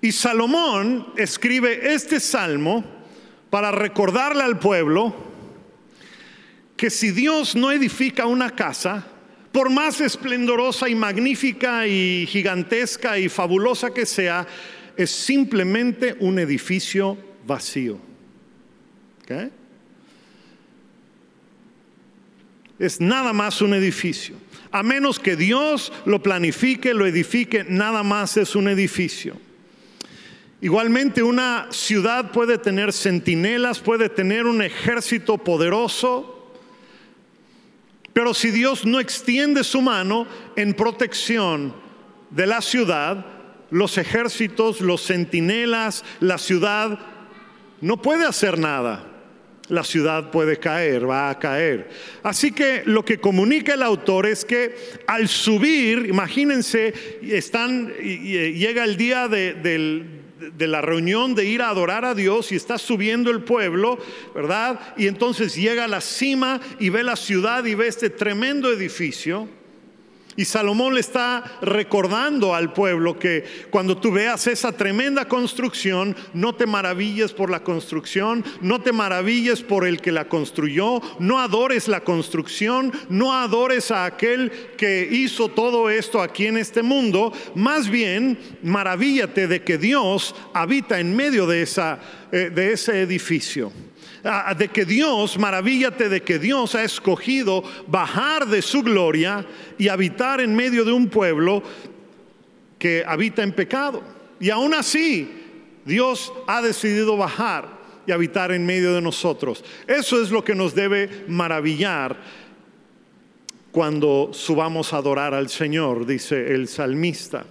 Y 0.00 0.12
Salomón 0.12 1.06
escribe 1.16 1.94
este 1.94 2.20
salmo 2.20 2.84
para 3.48 3.70
recordarle 3.70 4.42
al 4.42 4.58
pueblo 4.58 5.14
que 6.76 6.90
si 6.90 7.10
Dios 7.10 7.56
no 7.56 7.70
edifica 7.70 8.26
una 8.26 8.50
casa, 8.50 9.06
por 9.54 9.70
más 9.70 10.00
esplendorosa 10.00 10.88
y 10.88 10.96
magnífica 10.96 11.86
y 11.86 12.26
gigantesca 12.26 13.20
y 13.20 13.28
fabulosa 13.28 13.94
que 13.94 14.04
sea, 14.04 14.44
es 14.96 15.12
simplemente 15.12 16.16
un 16.18 16.40
edificio 16.40 17.16
vacío. 17.46 18.00
Es 22.80 23.00
nada 23.00 23.32
más 23.32 23.62
un 23.62 23.74
edificio. 23.74 24.34
A 24.72 24.82
menos 24.82 25.20
que 25.20 25.36
Dios 25.36 25.92
lo 26.04 26.20
planifique, 26.20 26.92
lo 26.92 27.06
edifique, 27.06 27.64
nada 27.68 28.02
más 28.02 28.36
es 28.36 28.56
un 28.56 28.66
edificio. 28.66 29.36
Igualmente 30.60 31.22
una 31.22 31.68
ciudad 31.70 32.32
puede 32.32 32.58
tener 32.58 32.92
centinelas, 32.92 33.78
puede 33.78 34.08
tener 34.08 34.46
un 34.46 34.62
ejército 34.62 35.38
poderoso, 35.38 36.33
pero 38.14 38.32
si 38.32 38.50
Dios 38.50 38.86
no 38.86 39.00
extiende 39.00 39.64
su 39.64 39.82
mano 39.82 40.26
en 40.56 40.72
protección 40.72 41.74
de 42.30 42.46
la 42.46 42.62
ciudad, 42.62 43.26
los 43.70 43.98
ejércitos, 43.98 44.80
los 44.80 45.04
centinelas, 45.04 46.04
la 46.20 46.38
ciudad 46.38 46.98
no 47.80 48.00
puede 48.00 48.24
hacer 48.24 48.58
nada. 48.58 49.10
La 49.68 49.82
ciudad 49.82 50.30
puede 50.30 50.58
caer, 50.58 51.08
va 51.08 51.30
a 51.30 51.38
caer. 51.38 51.88
Así 52.22 52.52
que 52.52 52.82
lo 52.84 53.04
que 53.04 53.18
comunica 53.18 53.74
el 53.74 53.82
autor 53.82 54.26
es 54.26 54.44
que 54.44 54.76
al 55.06 55.26
subir, 55.26 56.06
imagínense, 56.06 56.92
están, 57.22 57.94
llega 57.94 58.84
el 58.84 58.96
día 58.96 59.26
del, 59.26 60.23
de 60.38 60.66
la 60.66 60.80
reunión 60.80 61.34
de 61.34 61.44
ir 61.44 61.62
a 61.62 61.68
adorar 61.68 62.04
a 62.04 62.14
Dios 62.14 62.52
y 62.52 62.56
está 62.56 62.78
subiendo 62.78 63.30
el 63.30 63.42
pueblo, 63.42 63.98
¿verdad? 64.34 64.80
Y 64.96 65.06
entonces 65.06 65.54
llega 65.54 65.84
a 65.84 65.88
la 65.88 66.00
cima 66.00 66.60
y 66.78 66.88
ve 66.88 67.02
la 67.04 67.16
ciudad 67.16 67.64
y 67.64 67.74
ve 67.74 67.86
este 67.86 68.10
tremendo 68.10 68.72
edificio. 68.72 69.48
Y 70.36 70.44
Salomón 70.44 70.94
le 70.94 71.00
está 71.00 71.58
recordando 71.62 72.54
al 72.54 72.72
pueblo 72.72 73.18
que 73.18 73.44
cuando 73.70 73.96
tú 73.96 74.10
veas 74.10 74.46
esa 74.46 74.72
tremenda 74.72 75.26
construcción, 75.28 76.16
no 76.32 76.54
te 76.54 76.66
maravilles 76.66 77.32
por 77.32 77.50
la 77.50 77.62
construcción, 77.62 78.44
no 78.60 78.80
te 78.80 78.92
maravilles 78.92 79.62
por 79.62 79.86
el 79.86 80.00
que 80.00 80.12
la 80.12 80.28
construyó, 80.28 81.00
no 81.18 81.38
adores 81.38 81.88
la 81.88 82.00
construcción, 82.00 82.92
no 83.08 83.32
adores 83.32 83.90
a 83.90 84.04
aquel 84.04 84.50
que 84.76 85.08
hizo 85.10 85.48
todo 85.48 85.88
esto 85.88 86.20
aquí 86.20 86.46
en 86.46 86.56
este 86.56 86.82
mundo, 86.82 87.32
más 87.54 87.88
bien 87.88 88.38
maravíllate 88.62 89.46
de 89.46 89.62
que 89.62 89.78
Dios 89.78 90.34
habita 90.52 90.98
en 90.98 91.14
medio 91.14 91.46
de, 91.46 91.62
esa, 91.62 92.00
eh, 92.32 92.50
de 92.52 92.72
ese 92.72 93.00
edificio 93.00 93.72
de 94.56 94.68
que 94.68 94.84
Dios, 94.84 95.38
maravíllate 95.38 96.08
de 96.08 96.22
que 96.22 96.38
Dios 96.38 96.74
ha 96.74 96.84
escogido 96.84 97.62
bajar 97.86 98.46
de 98.46 98.62
su 98.62 98.82
gloria 98.82 99.46
y 99.78 99.88
habitar 99.88 100.40
en 100.40 100.54
medio 100.54 100.84
de 100.84 100.92
un 100.92 101.08
pueblo 101.08 101.62
que 102.78 103.04
habita 103.06 103.42
en 103.42 103.52
pecado. 103.52 104.02
Y 104.40 104.50
aún 104.50 104.74
así, 104.74 105.28
Dios 105.84 106.32
ha 106.46 106.62
decidido 106.62 107.16
bajar 107.16 107.68
y 108.06 108.12
habitar 108.12 108.52
en 108.52 108.66
medio 108.66 108.94
de 108.94 109.00
nosotros. 109.00 109.64
Eso 109.86 110.22
es 110.22 110.30
lo 110.30 110.44
que 110.44 110.54
nos 110.54 110.74
debe 110.74 111.24
maravillar 111.28 112.16
cuando 113.72 114.30
subamos 114.32 114.92
a 114.92 114.98
adorar 114.98 115.34
al 115.34 115.48
Señor, 115.48 116.06
dice 116.06 116.54
el 116.54 116.68
salmista. 116.68 117.44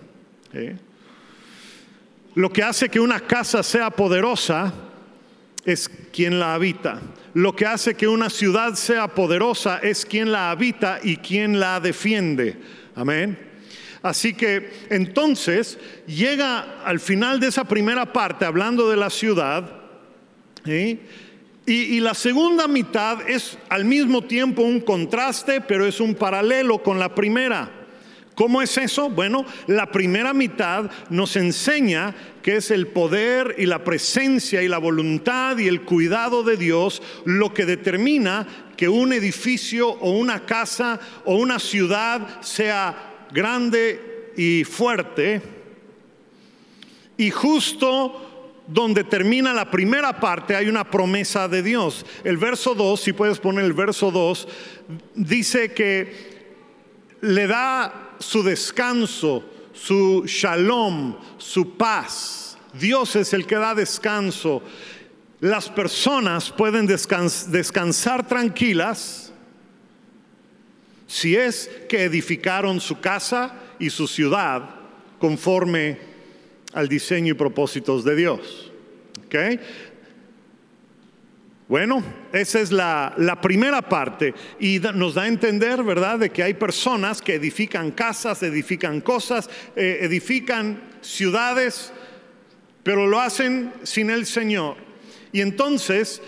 ¿eh? 0.54 0.76
Lo 2.36 2.50
que 2.52 2.64
hace 2.64 2.90
que 2.90 3.00
una 3.00 3.20
casa 3.20 3.62
sea 3.62 3.90
poderosa 3.90 4.74
es 5.66 5.90
quien 6.12 6.40
la 6.40 6.54
habita. 6.54 7.02
Lo 7.34 7.56
que 7.56 7.66
hace 7.66 7.96
que 7.96 8.08
una 8.08 8.30
ciudad 8.30 8.76
sea 8.76 9.08
poderosa 9.08 9.80
es 9.80 10.06
quien 10.06 10.32
la 10.32 10.52
habita 10.52 11.00
y 11.02 11.18
quien 11.18 11.60
la 11.60 11.80
defiende. 11.80 12.58
Amén. 12.96 13.38
Así 14.02 14.34
que 14.34 14.70
entonces 14.90 15.80
llega 16.06 16.84
al 16.84 17.00
final 17.00 17.40
de 17.40 17.48
esa 17.48 17.64
primera 17.64 18.12
parte 18.12 18.46
hablando 18.46 18.90
de 18.90 18.98
la 18.98 19.10
ciudad. 19.10 19.82
y, 20.66 21.00
y, 21.66 22.00
la 22.02 22.14
segunda 22.14 22.68
mitad 22.68 23.30
es 23.30 23.58
al 23.70 23.86
mismo 23.86 24.24
tiempo 24.24 24.62
un 24.62 24.82
contraste, 24.82 25.62
pero 25.62 25.86
es 25.86 26.00
un 26.02 26.16
paralelo 26.16 26.84
con 26.84 27.00
la 27.00 27.16
primera. 27.16 27.83
¿Cómo 28.36 28.62
es 28.62 28.78
eso? 28.78 29.10
Bueno, 29.10 29.46
la 29.68 29.92
primera 29.92 30.34
mitad 30.34 30.90
nos 31.10 31.36
enseña 31.36 32.16
que 32.42 32.58
es 32.58 32.72
el 32.72 32.88
poder 32.88 33.56
y 33.58 33.66
la 33.66 33.84
presencia 33.84 34.64
y 34.64 34.68
la 34.68 34.80
voluntad 34.80 35.58
y 35.60 35.68
el 35.68 35.84
cuidado 35.84 36.44
de 36.44 36.58
Dios 36.58 37.02
lo 37.26 37.54
que 37.54 37.66
determina 37.66 38.48
que 38.76 38.90
un 38.90 39.14
edificio 39.14 39.90
o 39.90 40.12
una 40.12 40.46
casa 40.46 41.00
o 41.26 41.36
una 41.36 41.60
ciudad 41.60 42.42
sea 42.42 43.28
grande 43.32 44.32
y 44.36 44.64
fuerte. 44.64 45.42
Y 47.18 47.30
justo 47.30 48.32
donde 48.68 49.04
termina 49.04 49.54
la 49.54 49.70
primera 49.70 50.20
parte 50.20 50.56
hay 50.56 50.68
una 50.68 50.90
promesa 50.90 51.48
de 51.48 51.62
Dios. 51.62 52.06
El 52.24 52.38
verso 52.38 52.74
2, 52.74 53.00
si 53.00 53.14
puedes 53.14 53.40
poner 53.40 53.66
el 53.66 53.74
verso 53.74 54.10
2, 54.10 54.48
dice 55.16 55.74
que 55.74 56.33
le 57.24 57.48
da 57.48 58.16
su 58.20 58.44
descanso, 58.44 59.44
su 59.72 60.24
shalom, 60.26 61.16
su 61.38 61.78
paz. 61.78 62.58
Dios 62.74 63.16
es 63.16 63.34
el 63.34 63.48
que 63.48 63.56
da 63.56 63.74
descanso. 63.74 64.62
Las 65.40 65.70
personas 65.70 66.52
pueden 66.52 66.86
descansar 66.86 68.28
tranquilas 68.28 69.32
si 71.08 71.36
es 71.36 71.70
que 71.88 72.04
edificaron 72.04 72.82
su 72.82 73.00
casa 73.00 73.56
y 73.80 73.90
su 73.90 74.08
ciudad 74.08 74.70
conforme 75.20 76.00
al 76.74 76.90
diseño 76.90 77.32
y 77.32 77.36
propósitos 77.36 78.04
de 78.04 78.16
Dios. 78.18 78.72
¿Okay? 79.28 79.60
Bueno, 81.74 82.04
esa 82.32 82.60
es 82.60 82.72
la, 82.72 83.40
primera 83.42 83.82
parte 83.82 84.36
y 84.60 84.78
nos 84.94 85.16
da 85.16 85.24
a 85.24 85.28
entender, 85.28 85.82
¿verdad?, 85.82 86.20
de 86.20 86.30
que 86.30 86.44
hay 86.44 86.54
personas 86.54 87.20
que 87.20 87.34
edifican 87.34 87.90
casas, 87.90 88.44
edifican 88.44 89.02
cosas, 89.02 89.50
eh, 89.76 89.98
edifican 90.02 90.84
ciudades, 91.02 91.92
pero 92.84 93.08
lo 93.08 93.20
hacen 93.20 93.74
sin 93.82 94.12
el 94.12 94.28
Señor. 94.28 94.76
Y 95.32 95.42
entonces 95.42 96.22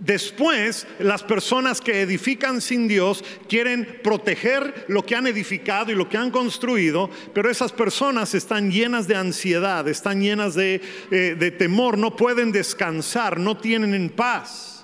Después, 0.00 0.86
las 1.00 1.24
personas 1.24 1.80
que 1.80 2.02
edifican 2.02 2.60
sin 2.60 2.86
Dios 2.86 3.24
quieren 3.48 3.98
proteger 4.04 4.84
lo 4.86 5.04
que 5.04 5.16
han 5.16 5.26
edificado 5.26 5.90
y 5.90 5.96
lo 5.96 6.08
que 6.08 6.16
han 6.16 6.30
construido, 6.30 7.10
pero 7.34 7.50
esas 7.50 7.72
personas 7.72 8.32
están 8.32 8.70
llenas 8.70 9.08
de 9.08 9.16
ansiedad, 9.16 9.88
están 9.88 10.20
llenas 10.20 10.54
de, 10.54 10.80
eh, 11.10 11.34
de 11.36 11.50
temor, 11.50 11.98
no 11.98 12.14
pueden 12.14 12.52
descansar, 12.52 13.40
no 13.40 13.56
tienen 13.56 13.92
en 13.92 14.08
paz, 14.08 14.77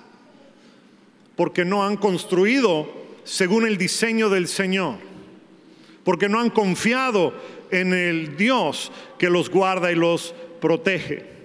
porque 1.35 1.65
no 1.65 1.85
han 1.85 1.97
construido 1.97 2.87
según 3.23 3.67
el 3.67 3.77
diseño 3.77 4.29
del 4.29 4.47
Señor, 4.47 4.95
porque 6.03 6.29
no 6.29 6.39
han 6.39 6.49
confiado 6.49 7.33
en 7.71 7.93
el 7.93 8.37
Dios 8.37 8.91
que 9.17 9.29
los 9.29 9.49
guarda 9.49 9.91
y 9.91 9.95
los 9.95 10.33
protege. 10.61 11.35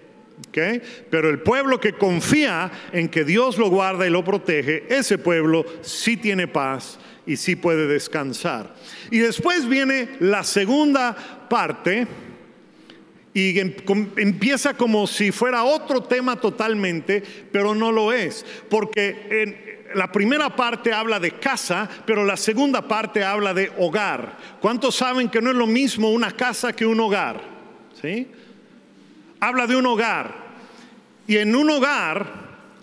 Pero 1.11 1.31
el 1.31 1.41
pueblo 1.41 1.81
que 1.81 1.93
confía 1.93 2.71
en 2.93 3.09
que 3.09 3.25
Dios 3.25 3.59
lo 3.59 3.69
guarda 3.69 4.07
y 4.07 4.11
lo 4.11 4.25
protege, 4.25 4.85
ese 4.89 5.19
pueblo 5.19 5.65
sí 5.83 6.17
tiene 6.17 6.49
paz 6.49 6.99
y 7.27 7.37
sí 7.37 7.57
puede 7.57 7.87
descansar. 7.87 8.75
Y 9.11 9.19
después 9.19 9.69
viene 9.69 10.09
la 10.21 10.43
segunda 10.43 11.15
parte 11.49 12.07
y 13.33 13.59
em, 13.61 13.75
empieza 14.17 14.75
como 14.75 15.07
si 15.07 15.31
fuera 15.31 15.63
otro 15.63 16.03
tema 16.03 16.41
totalmente, 16.41 17.23
pero 17.53 17.75
no 17.75 17.93
lo 17.93 18.13
es, 18.13 18.45
porque 18.69 19.29
en, 19.31 19.70
la 19.95 20.11
primera 20.11 20.55
parte 20.55 20.93
habla 20.93 21.19
de 21.19 21.33
casa, 21.33 21.89
pero 22.07 22.25
la 22.25 22.37
segunda 22.37 22.83
parte 22.83 23.25
habla 23.25 23.55
de 23.55 23.73
hogar. 23.79 24.37
¿Cuántos 24.61 24.95
saben 24.95 25.29
que 25.29 25.41
no 25.41 25.51
es 25.51 25.57
lo 25.57 25.67
mismo 25.67 26.11
una 26.11 26.31
casa 26.31 26.73
que 26.73 26.87
un 26.87 27.01
hogar? 27.01 27.41
¿Sí? 28.01 28.29
habla 29.41 29.67
de 29.67 29.77
un 29.77 29.87
hogar. 29.87 30.51
Y 31.27 31.39
en 31.39 31.55
un 31.55 31.71
hogar 31.71 32.27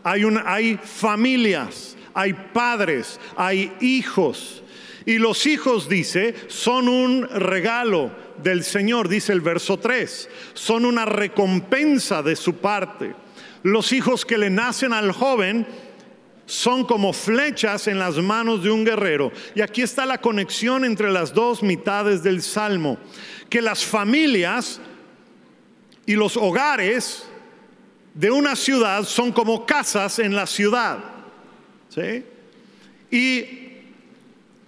hay, 0.03 0.23
hay 0.45 0.79
familias, 0.83 1.95
hay 2.13 2.33
padres, 2.33 3.19
hay 3.35 3.71
hijos. 3.79 4.63
Y 5.05 5.19
los 5.19 5.45
hijos, 5.45 5.87
dice, 5.87 6.35
son 6.47 6.89
un 6.89 7.27
regalo 7.29 8.11
del 8.43 8.63
Señor, 8.63 9.07
dice 9.07 9.31
el 9.31 9.41
verso 9.41 9.77
3. 9.77 10.29
Son 10.53 10.83
una 10.83 11.05
recompensa 11.05 12.21
de 12.21 12.35
su 12.35 12.55
parte. 12.55 13.15
Los 13.63 13.93
hijos 13.93 14.25
que 14.25 14.37
le 14.37 14.49
nacen 14.49 14.93
al 14.93 15.11
joven 15.11 15.65
son 16.47 16.85
como 16.85 17.11
flechas 17.11 17.87
en 17.87 17.99
las 17.99 18.15
manos 18.15 18.63
de 18.63 18.71
un 18.71 18.85
guerrero. 18.85 19.33
Y 19.53 19.61
aquí 19.61 19.81
está 19.81 20.05
la 20.05 20.19
conexión 20.19 20.85
entre 20.85 21.11
las 21.11 21.33
dos 21.33 21.61
mitades 21.61 22.23
del 22.23 22.41
Salmo. 22.41 22.97
Que 23.49 23.61
las 23.61 23.83
familias 23.83 24.79
y 26.05 26.15
los 26.15 26.37
hogares 26.37 27.27
de 28.13 28.31
una 28.31 28.55
ciudad 28.55 29.03
son 29.03 29.33
como 29.33 29.65
casas 29.65 30.19
en 30.19 30.35
la 30.35 30.47
ciudad. 30.47 30.99
Y 33.11 33.43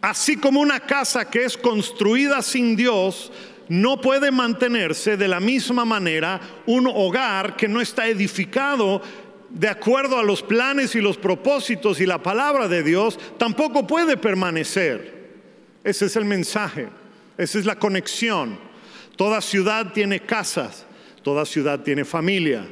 así 0.02 0.36
como 0.36 0.60
una 0.60 0.82
casa 0.82 1.30
que 1.30 1.46
es 1.46 1.58
construida 1.58 2.42
sin 2.42 2.76
Dios, 2.76 3.32
no 3.70 4.02
puede 4.02 4.32
mantenerse 4.32 5.16
de 5.16 5.28
la 5.30 5.40
misma 5.40 5.86
manera 5.86 6.42
un 6.66 6.88
hogar 6.88 7.56
que 7.56 7.70
no 7.70 7.80
está 7.80 8.08
edificado 8.08 9.02
de 9.50 9.68
acuerdo 9.68 10.18
a 10.18 10.24
los 10.24 10.42
planes 10.44 10.96
y 10.96 11.02
los 11.02 11.18
propósitos 11.18 12.00
y 12.00 12.06
la 12.06 12.22
palabra 12.22 12.68
de 12.68 12.84
Dios, 12.84 13.20
tampoco 13.38 13.88
puede 13.88 14.18
permanecer. 14.18 15.20
Ese 15.84 16.06
es 16.06 16.16
el 16.16 16.26
mensaje, 16.26 16.88
esa 17.38 17.60
es 17.60 17.66
la 17.66 17.76
conexión. 17.76 18.60
Toda 19.16 19.42
ciudad 19.42 19.92
tiene 19.94 20.22
casas, 20.22 20.86
Toda 21.24 21.46
ciudad 21.46 21.82
tiene 21.82 22.06
familia. 22.06 22.66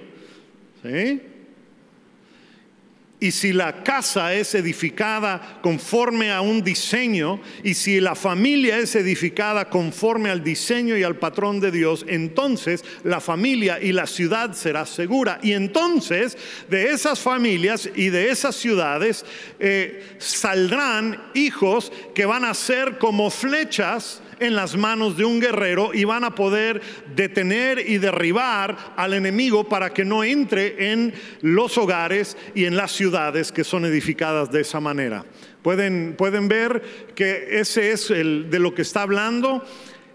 Y 3.19 3.32
si 3.32 3.51
la 3.51 3.84
casa 3.84 4.36
es 4.36 4.53
edificada 4.53 5.60
conforme 5.63 6.32
a 6.32 6.41
un 6.41 6.63
diseño, 6.63 7.41
y 7.63 7.73
si 7.73 7.99
la 7.99 8.13
familia 8.13 8.77
es 8.77 8.95
edificada 8.95 9.69
conforme 9.69 10.30
al 10.30 10.43
diseño 10.43 10.95
y 10.95 11.01
al 11.01 11.15
patrón 11.15 11.60
de 11.60 11.71
Dios, 11.71 12.06
entonces 12.08 12.86
la 13.03 13.19
familia 13.19 13.82
y 13.82 13.91
la 13.91 14.06
ciudad 14.06 14.53
será 14.53 14.86
segura. 14.86 15.39
Y 15.41 15.53
entonces 15.53 16.38
de 16.69 16.91
esas 16.91 17.19
familias 17.19 17.89
y 17.95 18.10
de 18.10 18.30
esas 18.30 18.56
ciudades 18.56 19.25
eh, 19.60 20.17
saldrán 20.19 21.32
hijos 21.34 21.91
que 22.13 22.27
van 22.27 22.45
a 22.45 22.53
ser 22.53 22.99
como 22.99 23.32
flechas 23.32 24.21
en 24.39 24.56
las 24.56 24.76
manos 24.76 25.17
de 25.17 25.26
un 25.26 25.39
guerrero 25.39 25.93
y 25.93 26.04
van 26.04 26.23
a 26.23 26.36
poder 26.36 26.82
detener 27.15 27.80
y 27.80 27.97
derribar 27.97 28.93
al 28.95 29.13
enemigo 29.13 29.67
para 29.67 29.93
que 29.93 30.06
no 30.06 30.23
entre 30.23 30.91
en 30.91 31.13
los 31.41 31.78
hogares 31.78 32.38
y 32.56 32.65
en 32.65 32.76
las 32.76 32.91
ciudades 32.91 33.52
que 33.52 33.63
son 33.63 33.86
edificadas 33.86 34.52
de 34.52 34.62
esa 34.62 34.80
manera. 34.80 35.26
Pueden, 35.62 36.15
pueden 36.17 36.47
ver 36.47 36.82
que 37.15 37.60
ese 37.60 37.91
es 37.91 38.10
el, 38.12 38.50
de 38.50 38.60
lo 38.60 38.73
que 38.73 38.84
está 38.84 39.02
hablando 39.02 39.65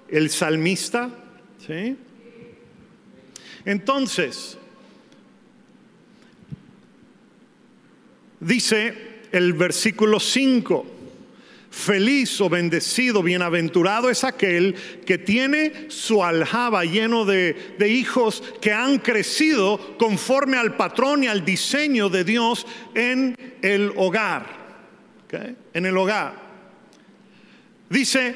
el 0.08 0.30
salmista. 0.30 1.10
¿sí? 1.66 1.96
Entonces, 3.64 4.58
dice 8.40 8.94
el 9.32 9.52
versículo 9.54 10.20
5 10.20 10.91
Feliz 11.72 12.38
o 12.42 12.50
bendecido, 12.50 13.22
bienaventurado 13.22 14.10
es 14.10 14.24
aquel 14.24 14.74
que 15.06 15.16
tiene 15.16 15.86
su 15.88 16.22
aljaba 16.22 16.84
lleno 16.84 17.24
de, 17.24 17.56
hijos 17.88 18.42
que 18.60 18.72
han 18.72 18.98
crecido 18.98 19.96
conforme 19.96 20.58
al 20.58 20.76
patrón 20.76 21.24
y 21.24 21.28
al 21.28 21.46
diseño 21.46 22.10
de 22.10 22.24
Dios 22.24 22.66
en 22.94 23.38
el 23.62 23.90
hogar. 23.96 24.44
En 25.72 25.86
el 25.86 25.96
hogar. 25.96 26.34
Dice, 27.88 28.34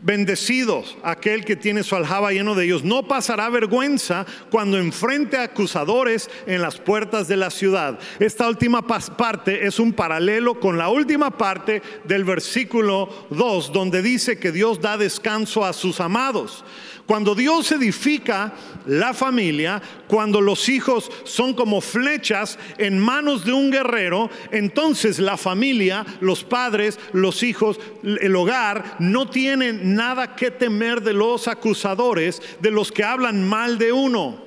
Bendecidos 0.00 0.96
aquel 1.02 1.44
que 1.44 1.56
tiene 1.56 1.82
su 1.82 1.96
aljaba 1.96 2.30
lleno 2.30 2.54
de 2.54 2.66
ellos. 2.66 2.84
No 2.84 3.08
pasará 3.08 3.48
vergüenza 3.48 4.26
cuando 4.50 4.78
enfrente 4.78 5.36
a 5.36 5.42
acusadores 5.42 6.30
en 6.46 6.62
las 6.62 6.78
puertas 6.78 7.26
de 7.26 7.36
la 7.36 7.50
ciudad. 7.50 7.98
Esta 8.20 8.48
última 8.48 8.86
parte 8.86 9.66
es 9.66 9.80
un 9.80 9.92
paralelo 9.92 10.60
con 10.60 10.78
la 10.78 10.88
última 10.88 11.36
parte 11.36 11.82
del 12.04 12.24
versículo 12.24 13.26
2, 13.30 13.72
donde 13.72 14.00
dice 14.00 14.38
que 14.38 14.52
Dios 14.52 14.80
da 14.80 14.96
descanso 14.96 15.64
a 15.64 15.72
sus 15.72 16.00
amados. 16.00 16.64
Cuando 17.08 17.34
Dios 17.34 17.72
edifica 17.72 18.52
la 18.84 19.14
familia, 19.14 19.80
cuando 20.06 20.42
los 20.42 20.68
hijos 20.68 21.10
son 21.24 21.54
como 21.54 21.80
flechas 21.80 22.58
en 22.76 22.98
manos 22.98 23.46
de 23.46 23.52
un 23.54 23.70
guerrero, 23.70 24.28
entonces 24.50 25.18
la 25.18 25.38
familia, 25.38 26.04
los 26.20 26.44
padres, 26.44 27.00
los 27.14 27.42
hijos, 27.42 27.80
el 28.02 28.36
hogar, 28.36 28.96
no 28.98 29.26
tienen 29.26 29.94
nada 29.94 30.36
que 30.36 30.50
temer 30.50 31.00
de 31.00 31.14
los 31.14 31.48
acusadores, 31.48 32.42
de 32.60 32.70
los 32.70 32.92
que 32.92 33.04
hablan 33.04 33.48
mal 33.48 33.78
de 33.78 33.90
uno. 33.90 34.44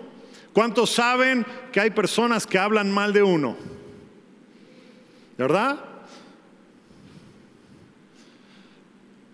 ¿Cuántos 0.54 0.91
saben 0.91 1.43
que 1.71 1.80
hay 1.80 1.89
personas 1.89 2.45
que 2.45 2.60
hablan 2.60 2.91
mal 2.91 3.12
de 3.12 3.24
uno? 3.24 3.58
¿Verdad? 5.36 5.84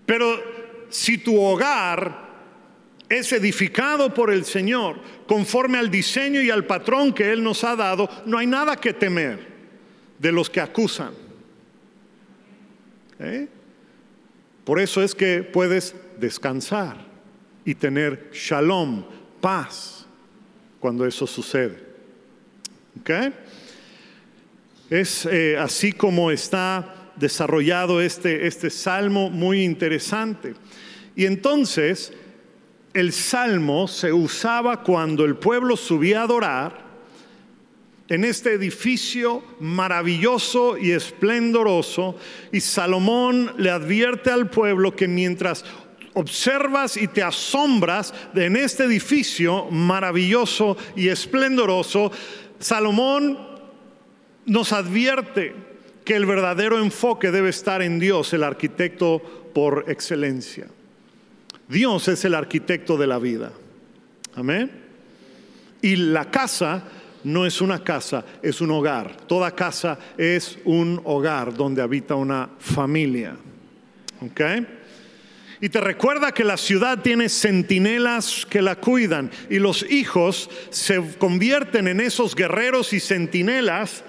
Pero 0.05 0.41
si 0.87 1.17
tu 1.17 1.37
hogar 1.37 2.26
es 3.09 3.31
edificado 3.31 4.13
por 4.13 4.31
el 4.31 4.45
Señor 4.45 4.99
conforme 5.27 5.77
al 5.77 5.89
diseño 5.89 6.41
y 6.41 6.49
al 6.49 6.65
patrón 6.65 7.13
que 7.13 7.31
Él 7.31 7.43
nos 7.43 7.63
ha 7.63 7.75
dado, 7.75 8.09
no 8.25 8.37
hay 8.37 8.47
nada 8.47 8.75
que 8.75 8.93
temer 8.93 9.39
de 10.19 10.31
los 10.31 10.49
que 10.49 10.61
acusan. 10.61 11.13
¿Eh? 13.19 13.47
Por 14.63 14.79
eso 14.79 15.01
es 15.01 15.15
que 15.15 15.43
puedes 15.43 15.95
descansar 16.19 16.97
y 17.63 17.75
tener 17.75 18.29
shalom, 18.33 19.05
paz, 19.39 20.05
cuando 20.79 21.05
eso 21.05 21.25
sucede. 21.25 21.87
Es 24.89 25.25
eh, 25.25 25.57
así 25.57 25.91
como 25.91 26.31
está 26.31 27.11
desarrollado 27.15 28.01
este, 28.01 28.47
este 28.47 28.69
salmo 28.69 29.29
muy 29.29 29.63
interesante. 29.63 30.53
Y 31.15 31.25
entonces, 31.25 32.13
el 32.97 33.13
salmo 33.13 33.87
se 33.87 34.11
usaba 34.11 34.81
cuando 34.81 35.23
el 35.23 35.35
pueblo 35.35 35.77
subía 35.77 36.21
a 36.21 36.23
adorar 36.23 36.83
en 38.07 38.25
este 38.25 38.53
edificio 38.53 39.43
maravilloso 39.59 40.79
y 40.79 40.93
esplendoroso 40.93 42.15
y 42.51 42.59
Salomón 42.59 43.53
le 43.59 43.69
advierte 43.69 44.31
al 44.31 44.49
pueblo 44.49 44.95
que 44.95 45.07
mientras 45.07 45.63
observas 46.15 46.97
y 46.97 47.07
te 47.07 47.21
asombras 47.21 48.15
en 48.33 48.55
este 48.55 48.85
edificio 48.85 49.65
maravilloso 49.69 50.75
y 50.95 51.09
esplendoroso, 51.09 52.11
Salomón 52.57 53.37
nos 54.47 54.73
advierte 54.73 55.53
que 56.03 56.15
el 56.15 56.25
verdadero 56.25 56.79
enfoque 56.79 57.29
debe 57.29 57.49
estar 57.49 57.83
en 57.83 57.99
Dios, 57.99 58.33
el 58.33 58.41
arquitecto 58.41 59.21
por 59.53 59.85
excelencia. 59.87 60.67
Dios 61.67 62.07
es 62.07 62.23
el 62.25 62.35
arquitecto 62.35 62.97
de 62.97 63.07
la 63.07 63.19
vida. 63.19 63.51
Amén. 64.35 64.71
Y 65.81 65.95
la 65.95 66.31
casa 66.31 66.83
no 67.23 67.45
es 67.45 67.61
una 67.61 67.83
casa, 67.83 68.23
es 68.41 68.61
un 68.61 68.71
hogar. 68.71 69.17
Toda 69.27 69.51
casa 69.51 69.99
es 70.17 70.57
un 70.63 71.01
hogar 71.03 71.53
donde 71.53 71.81
habita 71.81 72.15
una 72.15 72.49
familia. 72.59 73.35
¿Ok? 74.21 74.41
Y 75.59 75.69
te 75.69 75.81
recuerda 75.81 76.31
que 76.31 76.43
la 76.43 76.55
ciudad 76.55 77.01
tiene 77.01 77.29
centinelas 77.29 78.45
que 78.47 78.61
la 78.61 78.75
cuidan 78.75 79.31
y 79.49 79.57
los 79.57 79.83
hijos 79.89 80.49
se 80.69 81.17
convierten 81.17 81.87
en 81.87 81.99
esos 81.99 82.35
guerreros 82.35 82.93
y 82.93 82.99
centinelas 82.99 84.03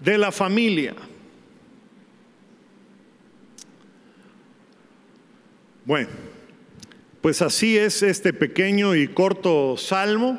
de 0.00 0.16
la 0.16 0.32
familia. 0.32 0.94
Bueno, 5.84 6.08
pues 7.24 7.40
así 7.40 7.78
es 7.78 8.02
este 8.02 8.34
pequeño 8.34 8.94
y 8.94 9.08
corto 9.08 9.78
salmo. 9.78 10.38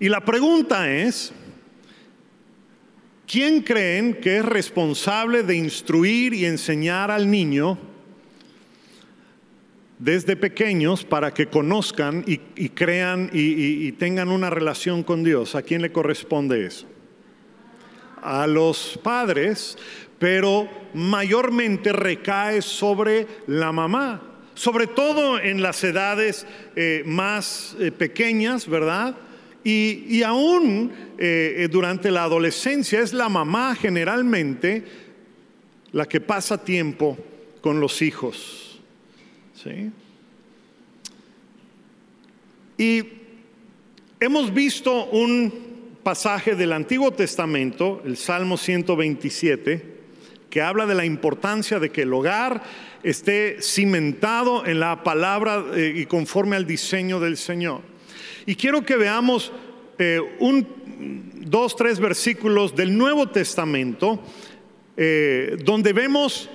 Y 0.00 0.08
la 0.08 0.24
pregunta 0.24 0.92
es, 0.92 1.32
¿quién 3.24 3.62
creen 3.62 4.14
que 4.14 4.38
es 4.38 4.44
responsable 4.44 5.44
de 5.44 5.54
instruir 5.54 6.34
y 6.34 6.44
enseñar 6.44 7.12
al 7.12 7.30
niño 7.30 7.78
desde 10.00 10.34
pequeños 10.34 11.04
para 11.04 11.32
que 11.32 11.46
conozcan 11.46 12.24
y, 12.26 12.38
crean 12.70 13.30
y, 13.32 13.92
tengan 13.92 14.30
una 14.30 14.50
relación 14.50 15.04
con 15.04 15.22
Dios? 15.22 15.54
¿A 15.54 15.62
quién 15.62 15.82
le 15.82 15.92
corresponde 15.92 16.66
eso? 16.66 16.88
A 18.22 18.48
los 18.48 18.98
padres, 19.04 19.78
pero 20.18 20.68
mayormente 20.94 21.92
recae 21.92 22.60
sobre 22.60 23.28
la 23.46 23.70
mamá, 23.70 24.28
sobre 24.58 24.88
todo 24.88 25.38
en 25.38 25.62
las 25.62 25.84
edades 25.84 26.44
eh, 26.74 27.04
más 27.06 27.76
eh, 27.78 27.92
pequeñas, 27.92 28.66
¿verdad? 28.66 29.14
Y, 29.62 30.22
aún 30.24 30.90
eh, 31.18 31.68
durante 31.70 32.10
la 32.10 32.24
adolescencia 32.24 33.00
es 33.00 33.12
la 33.12 33.28
mamá 33.28 33.76
generalmente 33.76 34.82
la 35.92 36.06
que 36.06 36.20
pasa 36.20 36.64
tiempo 36.64 37.16
con 37.60 37.78
los 37.78 38.02
hijos. 38.02 38.80
¿sí? 39.54 39.92
Y 42.78 43.04
hemos 44.18 44.52
visto 44.52 45.04
un 45.06 45.52
pasaje 46.02 46.56
del 46.56 46.72
Antiguo 46.72 47.12
Testamento, 47.12 48.02
el 48.06 48.16
Salmo 48.16 48.56
127, 48.56 49.97
que 50.50 50.62
habla 50.62 50.86
de 50.86 50.94
la 50.94 51.04
importancia 51.04 51.78
de 51.78 51.90
que 51.90 52.02
el 52.02 52.12
hogar 52.12 52.62
esté 53.02 53.58
cimentado 53.60 54.66
en 54.66 54.80
la 54.80 55.02
palabra 55.04 55.64
eh, 55.74 55.92
y 55.94 56.06
conforme 56.06 56.56
al 56.56 56.66
diseño 56.66 57.20
del 57.20 57.36
Señor. 57.36 57.82
Y 58.46 58.54
quiero 58.54 58.84
que 58.84 58.96
veamos 58.96 59.52
eh, 59.98 60.20
un, 60.40 60.66
dos, 61.46 61.76
tres 61.76 62.00
versículos 62.00 62.74
del 62.74 62.96
Nuevo 62.96 63.28
Testamento 63.28 64.22
eh, 64.96 65.56
donde 65.64 65.92
vemos 65.92 66.50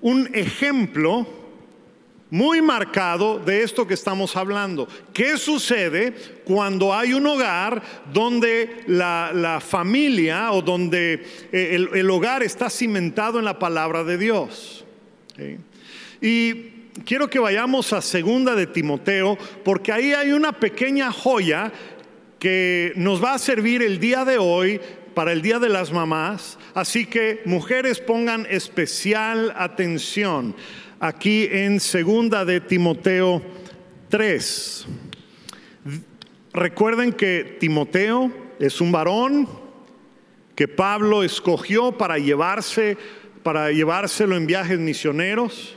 un 0.00 0.30
ejemplo 0.34 1.26
muy 2.32 2.62
marcado 2.62 3.38
de 3.38 3.62
esto 3.62 3.86
que 3.86 3.92
estamos 3.92 4.36
hablando. 4.36 4.88
¿Qué 5.12 5.36
sucede 5.36 6.14
cuando 6.44 6.94
hay 6.94 7.12
un 7.12 7.26
hogar 7.26 7.82
donde 8.10 8.84
la, 8.86 9.60
familia 9.60 10.50
o 10.52 10.62
donde 10.62 11.26
eh, 11.52 11.86
el, 11.92 12.10
hogar 12.10 12.42
está 12.42 12.70
cimentado 12.70 13.38
en 13.38 13.44
la 13.44 13.58
palabra 13.58 14.02
de 14.02 14.16
Dios? 14.16 14.82
Y 16.22 16.54
quiero 17.04 17.28
que 17.28 17.38
vayamos 17.38 17.92
a 17.92 18.00
segunda 18.00 18.54
de 18.54 18.66
Timoteo, 18.66 19.36
porque 19.62 19.92
ahí 19.92 20.14
hay 20.14 20.32
una 20.32 20.52
pequeña 20.52 21.12
joya 21.12 21.70
que 22.38 22.94
nos 22.96 23.22
va 23.22 23.34
a 23.34 23.38
servir 23.38 23.82
el 23.82 24.00
día 24.00 24.24
de 24.24 24.38
hoy 24.38 24.80
para 25.14 25.32
el 25.32 25.42
Día 25.42 25.58
de 25.58 25.68
las 25.68 25.92
Mamás. 25.92 26.58
Así 26.72 27.04
que 27.04 27.42
mujeres 27.44 28.00
pongan 28.00 28.46
especial 28.48 29.52
atención 29.54 30.56
aquí 31.02 31.48
en 31.50 31.80
segunda 31.80 32.44
de 32.44 32.60
Timoteo 32.60 33.42
3. 34.08 34.86
Recuerden 36.52 37.12
que 37.12 37.56
Timoteo 37.58 38.30
es 38.60 38.80
un 38.80 38.92
varón 38.92 39.48
que 40.54 40.68
Pablo 40.68 41.24
escogió 41.24 41.98
para 41.98 42.18
llevarse 42.18 42.96
para 43.42 43.72
llevárselo 43.72 44.36
en 44.36 44.46
viajes 44.46 44.78
misioneros, 44.78 45.76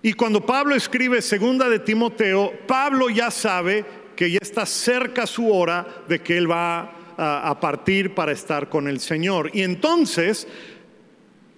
Y 0.00 0.12
cuando 0.12 0.46
Pablo 0.46 0.76
escribe 0.76 1.20
segunda 1.20 1.68
de 1.68 1.80
Timoteo, 1.80 2.52
Pablo 2.68 3.10
ya 3.10 3.32
sabe 3.32 3.84
que 4.14 4.30
ya 4.30 4.38
está 4.40 4.64
cerca 4.66 5.26
su 5.26 5.52
hora 5.52 6.04
de 6.06 6.20
que 6.20 6.36
él 6.36 6.48
va 6.48 6.92
a, 7.16 7.50
a 7.50 7.58
partir 7.58 8.14
para 8.14 8.30
estar 8.30 8.68
con 8.68 8.86
el 8.86 9.00
Señor. 9.00 9.50
Y 9.52 9.62
entonces 9.62 10.46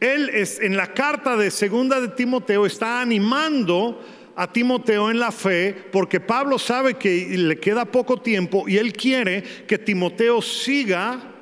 él 0.00 0.30
es, 0.30 0.60
en 0.60 0.76
la 0.76 0.92
carta 0.92 1.36
de 1.36 1.50
segunda 1.50 2.00
de 2.00 2.08
Timoteo 2.08 2.66
está 2.66 3.00
animando 3.00 4.02
a 4.34 4.52
Timoteo 4.52 5.10
en 5.10 5.18
la 5.18 5.32
fe 5.32 5.74
porque 5.90 6.20
Pablo 6.20 6.58
sabe 6.58 6.94
que 6.94 7.26
le 7.38 7.58
queda 7.58 7.86
poco 7.86 8.18
tiempo 8.18 8.68
y 8.68 8.76
él 8.76 8.92
quiere 8.92 9.42
que 9.66 9.78
Timoteo 9.78 10.42
siga 10.42 11.32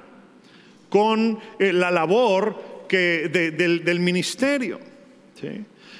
con 0.88 1.40
eh, 1.58 1.72
la 1.72 1.90
labor 1.90 2.86
que, 2.88 3.28
del, 3.28 4.00
ministerio. 4.00 4.78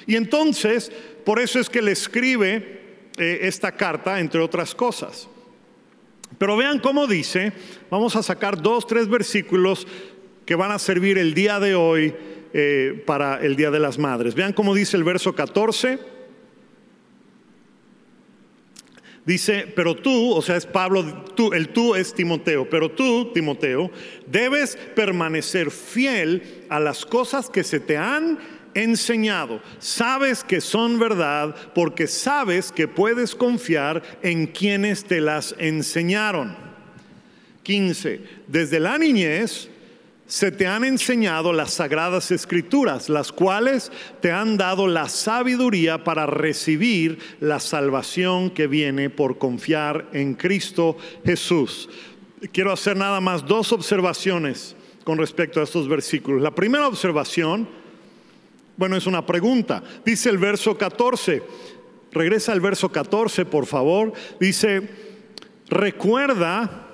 Y 0.07 0.15
entonces, 0.15 0.89
por 1.25 1.39
eso 1.39 1.59
es 1.59 1.69
que 1.69 1.81
le 1.81 1.91
escribe 1.91 3.01
eh, 3.17 3.39
esta 3.41 3.73
carta, 3.73 4.21
entre 4.21 4.39
otras 4.39 4.73
cosas. 4.73 5.27
Pero 6.37 6.55
vean 6.55 6.79
cómo 6.79 7.07
dice, 7.07 7.51
vamos 7.91 8.15
a 8.15 8.23
sacar 8.23 8.61
dos, 8.61 8.87
tres 8.87 9.09
versículos 9.09 9.85
que 10.45 10.55
van 10.55 10.71
a 10.71 10.79
servir 10.79 11.17
el 11.17 11.33
día 11.33 11.59
de 11.59 11.75
hoy 11.75 12.15
eh, 12.53 13.03
para 13.05 13.41
el 13.41 13.55
Día 13.55 13.71
de 13.71 13.79
las 13.79 13.97
Madres. 13.97 14.35
Vean 14.35 14.53
cómo 14.53 14.73
dice 14.73 14.97
el 14.97 15.03
verso 15.03 15.33
14. 15.33 15.99
Dice, 19.25 19.71
pero 19.75 19.95
tú, 19.95 20.33
o 20.33 20.41
sea, 20.41 20.55
es 20.55 20.67
Pablo, 20.67 21.03
tú, 21.35 21.51
el 21.53 21.69
tú 21.69 21.95
es 21.95 22.13
Timoteo, 22.13 22.69
pero 22.69 22.91
tú, 22.91 23.31
Timoteo, 23.33 23.89
debes 24.27 24.77
permanecer 24.95 25.71
fiel 25.71 26.65
a 26.69 26.79
las 26.79 27.07
cosas 27.07 27.49
que 27.49 27.63
se 27.63 27.79
te 27.79 27.97
han 27.97 28.37
enseñado. 28.75 29.61
Sabes 29.79 30.43
que 30.43 30.61
son 30.61 30.99
verdad 30.99 31.55
porque 31.73 32.05
sabes 32.05 32.71
que 32.71 32.87
puedes 32.87 33.33
confiar 33.33 34.03
en 34.21 34.45
quienes 34.45 35.05
te 35.05 35.21
las 35.21 35.55
enseñaron. 35.57 36.55
15. 37.63 38.21
Desde 38.47 38.79
la 38.79 38.99
niñez 38.99 39.69
se 40.27 40.51
te 40.51 40.65
han 40.65 40.83
enseñado 40.83 41.53
las 41.53 41.73
sagradas 41.73 42.31
escrituras, 42.31 43.09
las 43.09 43.31
cuales 43.31 43.91
te 44.21 44.31
han 44.31 44.57
dado 44.57 44.87
la 44.87 45.07
sabiduría 45.07 46.03
para 46.03 46.25
recibir 46.25 47.19
la 47.39 47.59
salvación 47.59 48.49
que 48.49 48.67
viene 48.67 49.09
por 49.09 49.37
confiar 49.37 50.09
en 50.13 50.33
Cristo 50.33 50.97
Jesús. 51.23 51.89
Quiero 52.51 52.71
hacer 52.71 52.97
nada 52.97 53.21
más 53.21 53.45
dos 53.45 53.71
observaciones 53.71 54.75
con 55.03 55.19
respecto 55.19 55.61
a 55.61 55.63
estos 55.63 55.87
versículos. 55.87 56.41
La 56.41 56.55
primera 56.55 56.87
observación, 56.87 57.69
bueno, 58.77 58.97
es 58.97 59.05
una 59.05 59.25
pregunta. 59.25 59.83
Dice 60.03 60.29
el 60.29 60.39
verso 60.39 60.75
14, 60.75 61.43
regresa 62.11 62.51
al 62.51 62.61
verso 62.61 62.91
14, 62.91 63.45
por 63.45 63.67
favor. 63.67 64.11
Dice, 64.39 64.89
recuerda 65.69 66.84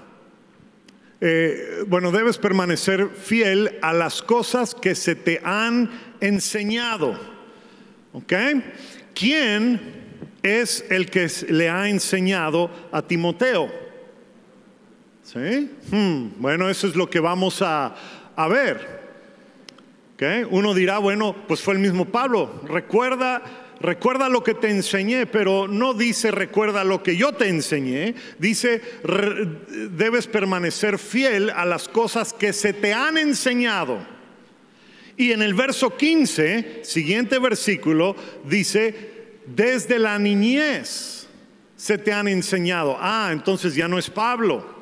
eh, 1.23 1.83
bueno, 1.87 2.11
debes 2.11 2.39
permanecer 2.39 3.09
fiel 3.09 3.77
a 3.83 3.93
las 3.93 4.23
cosas 4.23 4.73
que 4.73 4.95
se 4.95 5.15
te 5.15 5.39
han 5.43 5.91
enseñado. 6.19 7.15
¿Ok? 8.11 8.33
¿Quién 9.13 9.79
es 10.41 10.83
el 10.89 11.11
que 11.11 11.29
le 11.49 11.69
ha 11.69 11.87
enseñado 11.87 12.71
a 12.91 13.03
Timoteo? 13.03 13.71
¿Sí? 15.21 15.71
Hmm, 15.91 16.41
bueno, 16.41 16.69
eso 16.69 16.87
es 16.87 16.95
lo 16.95 17.07
que 17.07 17.19
vamos 17.19 17.61
a, 17.61 17.95
ver. 18.49 18.99
Uno 20.49 20.73
dirá, 20.73 20.97
bueno, 20.97 21.35
pues 21.47 21.61
fue 21.61 21.75
el 21.75 21.79
mismo 21.79 22.05
Pablo. 22.05 22.61
Recuerda 22.67 23.41
recuerda 23.81 24.29
lo 24.29 24.43
que 24.43 24.53
te 24.53 24.69
enseñé, 24.69 25.25
pero 25.25 25.67
no 25.67 25.93
dice 25.93 26.31
recuerda 26.31 26.83
lo 26.83 27.03
que 27.03 27.15
yo 27.17 27.33
te 27.33 27.47
enseñé, 27.47 28.15
dice 28.39 28.81
debes 29.91 30.27
permanecer 30.27 30.99
fiel 30.99 31.49
a 31.49 31.65
las 31.65 31.87
cosas 31.87 32.33
que 32.33 32.53
se 32.53 32.73
te 32.73 32.93
han 32.93 33.17
enseñado. 33.17 33.99
Y 35.17 35.31
en 35.31 35.41
el 35.41 35.53
verso 35.53 35.95
15, 35.95 36.81
siguiente 36.83 37.37
versículo, 37.37 38.15
dice, 38.45 39.11
desde 39.45 39.99
la 39.99 40.17
niñez 40.17 41.27
se 41.75 41.97
te 41.97 42.13
han 42.13 42.27
enseñado. 42.27 42.97
Ah, 42.99 43.29
entonces 43.31 43.75
ya 43.75 43.87
no 43.87 43.99
es 43.99 44.09
Pablo. 44.09 44.81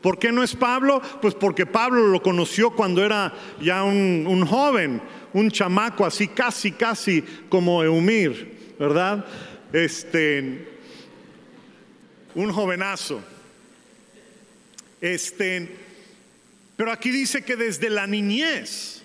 ¿Por 0.00 0.18
qué 0.18 0.30
no 0.30 0.42
es 0.42 0.54
Pablo? 0.54 1.02
Pues 1.20 1.34
porque 1.34 1.66
Pablo 1.66 2.06
lo 2.06 2.22
conoció 2.22 2.70
cuando 2.70 3.04
era 3.04 3.32
ya 3.60 3.82
un, 3.82 4.46
joven, 4.46 5.02
un 5.32 5.50
chamaco 5.50 6.04
así, 6.06 6.28
casi, 6.28 6.72
casi 6.72 7.22
como 7.48 7.82
Eumir, 7.82 8.74
¿verdad? 8.78 9.24
Este, 9.72 10.68
un 12.34 12.52
jovenazo. 12.52 13.22
Este, 15.00 15.68
pero 16.76 16.92
aquí 16.92 17.10
dice 17.10 17.42
que 17.42 17.56
desde 17.56 17.90
la 17.90 18.06
niñez, 18.06 19.02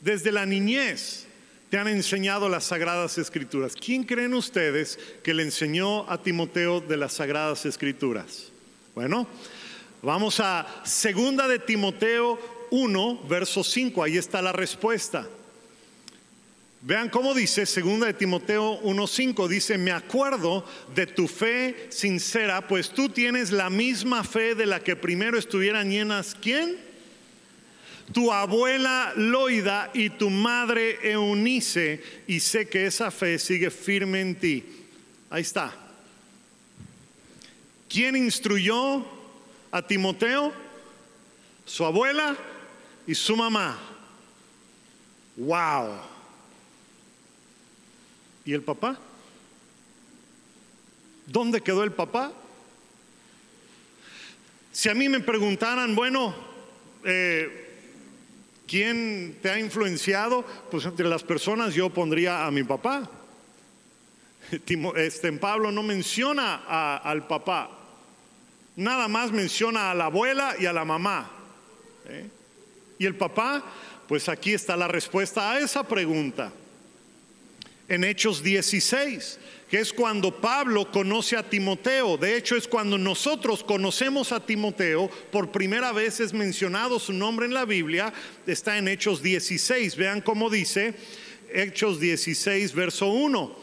desde 0.00 0.32
la 0.32 0.46
niñez, 0.46 1.26
te 1.70 1.76
han 1.76 1.88
enseñado 1.88 2.48
las 2.48 2.64
sagradas 2.64 3.18
escrituras. 3.18 3.74
¿Quién 3.74 4.04
creen 4.04 4.32
ustedes 4.34 4.98
que 5.22 5.34
le 5.34 5.42
enseñó 5.42 6.10
a 6.10 6.22
Timoteo 6.22 6.80
de 6.80 6.96
las 6.96 7.14
sagradas 7.14 7.66
escrituras? 7.66 8.50
Bueno, 8.94 9.28
vamos 10.02 10.40
a 10.40 10.66
segunda 10.84 11.46
de 11.46 11.58
Timoteo 11.58 12.57
1, 12.70 13.26
verso 13.28 13.64
5, 13.64 14.02
ahí 14.02 14.16
está 14.16 14.42
la 14.42 14.52
respuesta. 14.52 15.28
Vean 16.80 17.08
cómo 17.08 17.34
dice 17.34 17.66
segunda 17.66 18.06
de 18.06 18.14
Timoteo 18.14 18.78
1:5 18.82 19.48
dice, 19.48 19.76
"Me 19.78 19.90
acuerdo 19.90 20.64
de 20.94 21.06
tu 21.06 21.26
fe 21.26 21.88
sincera, 21.88 22.68
pues 22.68 22.90
tú 22.90 23.08
tienes 23.08 23.50
la 23.50 23.68
misma 23.68 24.22
fe 24.22 24.54
de 24.54 24.66
la 24.66 24.80
que 24.80 24.94
primero 24.94 25.38
estuvieran 25.38 25.90
llenas 25.90 26.36
¿quién? 26.40 26.88
tu 28.12 28.32
abuela 28.32 29.12
Loida 29.16 29.90
y 29.92 30.10
tu 30.10 30.30
madre 30.30 30.98
Eunice, 31.02 32.02
y 32.26 32.40
sé 32.40 32.68
que 32.68 32.86
esa 32.86 33.10
fe 33.10 33.38
sigue 33.38 33.70
firme 33.70 34.20
en 34.20 34.34
ti. 34.34 34.64
Ahí 35.30 35.42
está. 35.42 35.74
¿Quién 37.88 38.16
instruyó 38.16 39.04
a 39.70 39.86
Timoteo? 39.86 40.52
Su 41.66 41.84
abuela 41.84 42.36
y 43.08 43.14
su 43.16 43.36
mamá. 43.36 43.76
Wow. 45.36 45.98
¿Y 48.44 48.52
el 48.52 48.62
papá? 48.62 48.96
¿Dónde 51.26 51.60
quedó 51.60 51.82
el 51.82 51.90
papá? 51.90 52.32
Si 54.70 54.88
a 54.88 54.94
mí 54.94 55.08
me 55.08 55.18
preguntaran, 55.18 55.96
bueno, 55.96 56.32
eh, 57.04 57.64
¿Quién 58.68 59.38
te 59.40 59.50
ha 59.50 59.58
influenciado? 59.58 60.44
Pues 60.70 60.84
entre 60.84 61.08
las 61.08 61.22
personas 61.22 61.74
yo 61.74 61.88
pondría 61.88 62.46
a 62.46 62.50
mi 62.50 62.62
papá. 62.64 63.10
Este, 64.96 65.32
Pablo 65.32 65.72
no 65.72 65.82
menciona 65.82 66.98
al 66.98 67.26
papá, 67.26 67.70
nada 68.76 69.08
más 69.08 69.32
menciona 69.32 69.90
a 69.90 69.94
la 69.94 70.06
abuela 70.06 70.54
y 70.58 70.66
a 70.66 70.72
la 70.72 70.84
mamá. 70.84 71.30
¿eh? 72.06 72.28
¿Y 72.98 73.06
el 73.06 73.16
papá? 73.16 73.64
Pues 74.06 74.28
aquí 74.28 74.52
está 74.54 74.76
la 74.76 74.88
respuesta 74.88 75.52
a 75.52 75.58
esa 75.58 75.86
pregunta. 75.86 76.52
En 77.88 78.04
Hechos 78.04 78.42
16, 78.42 79.38
que 79.70 79.80
es 79.80 79.92
cuando 79.92 80.34
Pablo 80.40 80.90
conoce 80.90 81.36
a 81.36 81.48
Timoteo. 81.48 82.16
De 82.16 82.36
hecho, 82.36 82.56
es 82.56 82.68
cuando 82.68 82.98
nosotros 82.98 83.62
conocemos 83.64 84.32
a 84.32 84.44
Timoteo, 84.44 85.08
por 85.30 85.50
primera 85.50 85.92
vez 85.92 86.20
es 86.20 86.32
mencionado 86.32 86.98
su 86.98 87.12
nombre 87.12 87.46
en 87.46 87.54
la 87.54 87.64
Biblia, 87.64 88.12
está 88.46 88.78
en 88.78 88.88
Hechos 88.88 89.22
16. 89.22 89.96
Vean 89.96 90.20
cómo 90.20 90.50
dice 90.50 90.94
Hechos 91.52 92.00
16, 92.00 92.74
verso 92.74 93.08
1. 93.08 93.56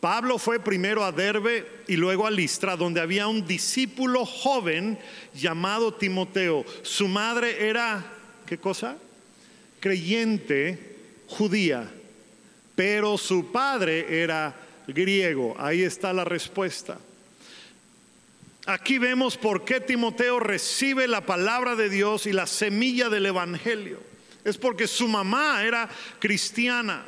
Pablo 0.00 0.38
fue 0.38 0.60
primero 0.60 1.04
a 1.04 1.10
Derbe 1.10 1.66
y 1.88 1.96
luego 1.96 2.26
a 2.26 2.30
Listra, 2.30 2.76
donde 2.76 3.00
había 3.00 3.26
un 3.26 3.46
discípulo 3.46 4.24
joven 4.24 4.96
llamado 5.34 5.92
Timoteo. 5.92 6.64
Su 6.82 7.08
madre 7.08 7.68
era, 7.68 8.17
¿qué 8.48 8.58
cosa? 8.58 8.96
Creyente 9.78 10.96
judía, 11.28 11.88
pero 12.74 13.18
su 13.18 13.52
padre 13.52 14.22
era 14.22 14.54
griego. 14.86 15.54
Ahí 15.58 15.82
está 15.82 16.12
la 16.12 16.24
respuesta. 16.24 16.98
Aquí 18.66 18.98
vemos 18.98 19.36
por 19.36 19.64
qué 19.64 19.80
Timoteo 19.80 20.40
recibe 20.40 21.06
la 21.06 21.24
palabra 21.24 21.76
de 21.76 21.88
Dios 21.88 22.26
y 22.26 22.32
la 22.32 22.46
semilla 22.46 23.08
del 23.08 23.26
Evangelio. 23.26 24.00
Es 24.44 24.56
porque 24.56 24.86
su 24.86 25.08
mamá 25.08 25.62
era 25.64 25.88
cristiana 26.18 27.04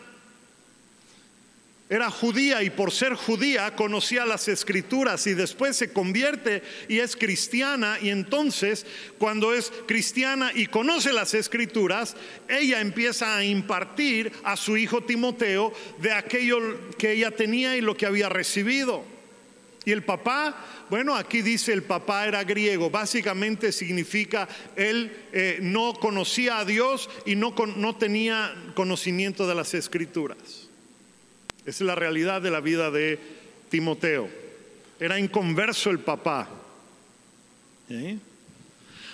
era 1.90 2.09
judía 2.09 2.62
y 2.62 2.70
por 2.70 2.92
ser 2.92 3.14
judía 3.14 3.74
conocía 3.74 4.24
las 4.24 4.46
escrituras 4.46 5.26
y 5.26 5.35
después 5.35 5.76
se 5.76 5.92
convierte 5.92 6.62
y 6.88 7.00
es 7.00 7.16
cristiana 7.16 7.98
y 8.00 8.11
entonces 8.11 8.87
cuando 9.18 9.53
es 9.53 9.72
cristiana 9.88 10.53
y 10.55 10.68
conoce 10.68 11.12
las 11.12 11.35
escrituras, 11.35 12.14
ella 12.48 12.81
empieza 12.81 13.37
a 13.37 13.44
impartir 13.44 14.31
a 14.44 14.57
su 14.57 14.76
hijo 14.76 15.03
Timoteo 15.03 15.72
de 15.98 16.12
aquello 16.12 16.59
que 16.96 17.11
ella 17.11 17.33
tenía 17.33 17.76
y 17.76 17.81
lo 17.81 17.96
que 17.96 18.07
había 18.07 18.29
recibido. 18.29 19.05
Y 19.85 19.90
el 19.90 20.05
papá, 20.05 20.87
bueno, 20.90 21.16
aquí 21.16 21.42
dice 21.42 21.72
el 21.72 21.83
papá 21.83 22.29
era 22.29 22.44
griego, 22.44 22.88
básicamente 22.88 23.72
significa 23.72 24.46
él 24.76 25.11
eh, 25.33 25.59
no 25.61 25.94
conocía 25.94 26.59
a 26.59 26.64
Dios 26.64 27.11
y 27.26 27.35
no, 27.35 27.53
no 27.76 27.96
tenía 27.96 28.55
conocimiento 28.74 29.48
de 29.48 29.57
las 29.57 29.74
escrituras. 29.74 30.69
Es 31.70 31.80
la 31.80 31.94
realidad 31.94 32.42
de 32.42 32.50
la 32.50 32.59
vida 32.59 32.90
de 32.90 33.16
Timoteo. 33.68 34.28
Era 34.98 35.20
inconverso 35.20 35.90
el 35.90 36.00
papá. 36.00 36.48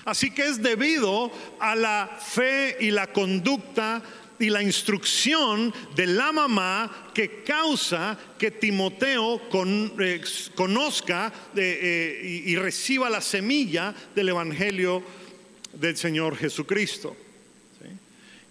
Así 0.07 0.31
que 0.31 0.47
es 0.47 0.63
debido 0.63 1.31
a 1.61 1.77
la 1.77 2.19
fe 2.19 2.79
y 2.81 2.93
la 2.93 3.09
conducta 3.09 4.03
y 4.39 4.49
la 4.49 4.63
instrucción 4.63 5.75
de 5.95 6.07
la 6.07 6.33
mamá 6.33 7.11
que 7.13 7.43
causa 7.43 8.19
que 8.39 8.53
Timoteo 8.53 9.39
eh, 10.01 10.23
conozca 10.55 11.31
eh, 11.55 12.43
y, 12.47 12.57
reciba 12.57 13.11
la 13.11 13.21
semilla 13.21 13.95
del 14.15 14.31
Evangelio 14.31 15.03
del 15.75 15.95
Señor 15.95 16.35
Jesucristo. 16.39 17.15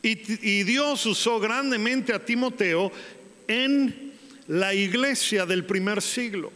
y 0.04 0.62
Dios 0.62 1.04
usó 1.08 1.40
grandemente 1.40 2.14
a 2.14 2.24
Timoteo 2.24 2.92
en 3.48 4.14
la 4.48 4.74
iglesia 4.74 5.46
del 5.46 5.66
primer 5.66 6.02
siglo. 6.02 6.52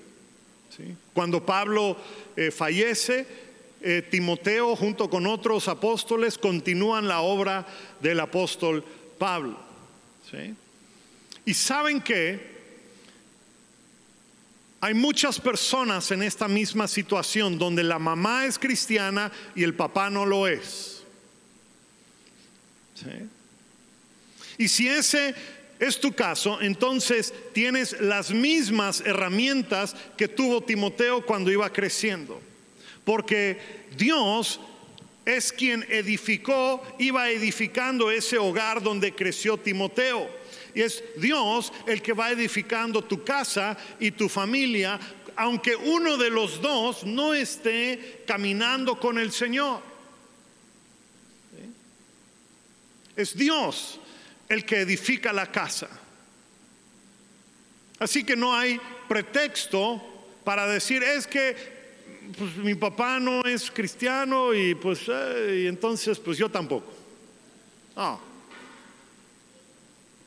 Cuando 1.13 1.45
Pablo 1.45 1.97
eh, 2.36 2.52
fallece, 2.52 3.25
eh, 3.82 4.02
Timoteo 4.10 4.75
junto 4.75 5.10
con 5.10 5.25
otros 5.28 5.67
apóstoles 5.67 6.38
continúan 6.38 7.08
la 7.08 7.21
obra 7.21 7.65
del 8.02 8.19
apóstol 8.19 8.84
Pablo. 9.17 9.60
Y 11.45 11.54
saben 11.54 12.02
que 12.02 12.60
hay 14.82 14.93
muchas 14.93 15.39
personas 15.39 16.12
en 16.12 16.23
esta 16.23 16.47
misma 16.47 16.88
situación 16.88 17.58
donde 17.58 17.84
la 17.84 17.99
mamá 17.99 18.45
es 18.45 18.58
cristiana 18.58 19.32
y 19.56 19.63
el 19.63 19.73
papá 19.73 20.10
no 20.10 20.25
lo 20.25 20.47
es. 20.47 21.04
Y 24.58 24.67
si 24.67 24.88
ese 24.88 25.34
es 25.80 25.98
tu 26.00 26.12
caso, 26.12 26.60
entonces 26.62 27.34
tienes 27.54 28.02
las 28.02 28.32
mismas 28.32 29.02
herramientas 29.06 29.96
que 30.18 30.28
tuvo 30.28 30.62
Timoteo 30.62 31.26
cuando 31.26 31.50
iba 31.52 31.72
creciendo. 31.72 32.42
Porque 33.06 33.58
Dios 33.98 34.60
es 35.26 35.54
quien 35.54 35.86
edificó, 35.89 36.84
iba 37.00 37.30
edificando 37.30 38.12
ese 38.12 38.38
hogar 38.38 38.84
donde 38.84 39.15
creció 39.15 39.58
Timoteo. 39.58 40.30
Y 40.76 40.82
es 40.82 41.02
Dios 41.15 41.72
el 41.88 42.02
que 42.02 42.13
va 42.13 42.30
edificando 42.30 43.02
tu 43.02 43.24
casa 43.24 43.78
y 44.02 44.12
tu 44.12 44.28
familia, 44.28 45.00
aunque 45.38 45.78
uno 45.78 46.18
de 46.18 46.30
los 46.30 46.62
dos 46.62 47.06
no 47.06 47.34
esté 47.34 48.24
caminando 48.28 49.00
con 49.00 49.18
el 49.18 49.32
Señor. 49.32 49.82
Es 53.15 53.36
Dios 53.36 53.98
el 54.49 54.65
que 54.65 54.81
edifica 54.81 55.31
la 55.31 55.51
casa. 55.51 55.88
Así 57.99 58.23
que 58.23 58.35
no 58.35 58.55
hay 58.55 58.79
pretexto 59.07 60.01
para 60.43 60.65
decir, 60.67 61.03
es 61.03 61.27
que 61.27 61.55
pues, 62.38 62.55
mi 62.57 62.75
papá 62.75 63.19
no 63.19 63.43
es 63.43 63.69
cristiano 63.69 64.53
y 64.53 64.75
pues 64.75 65.01
eh, 65.07 65.67
entonces 65.67 66.17
pues 66.19 66.38
yo 66.38 66.49
tampoco. 66.49 66.91
No. 67.95 68.19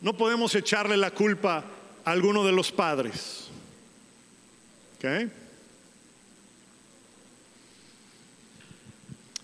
No 0.01 0.17
podemos 0.17 0.55
echarle 0.55 0.97
la 0.97 1.11
culpa 1.11 1.65
a 2.05 2.11
alguno 2.11 2.45
de 2.45 2.53
los 2.53 2.71
padres. 2.71 3.49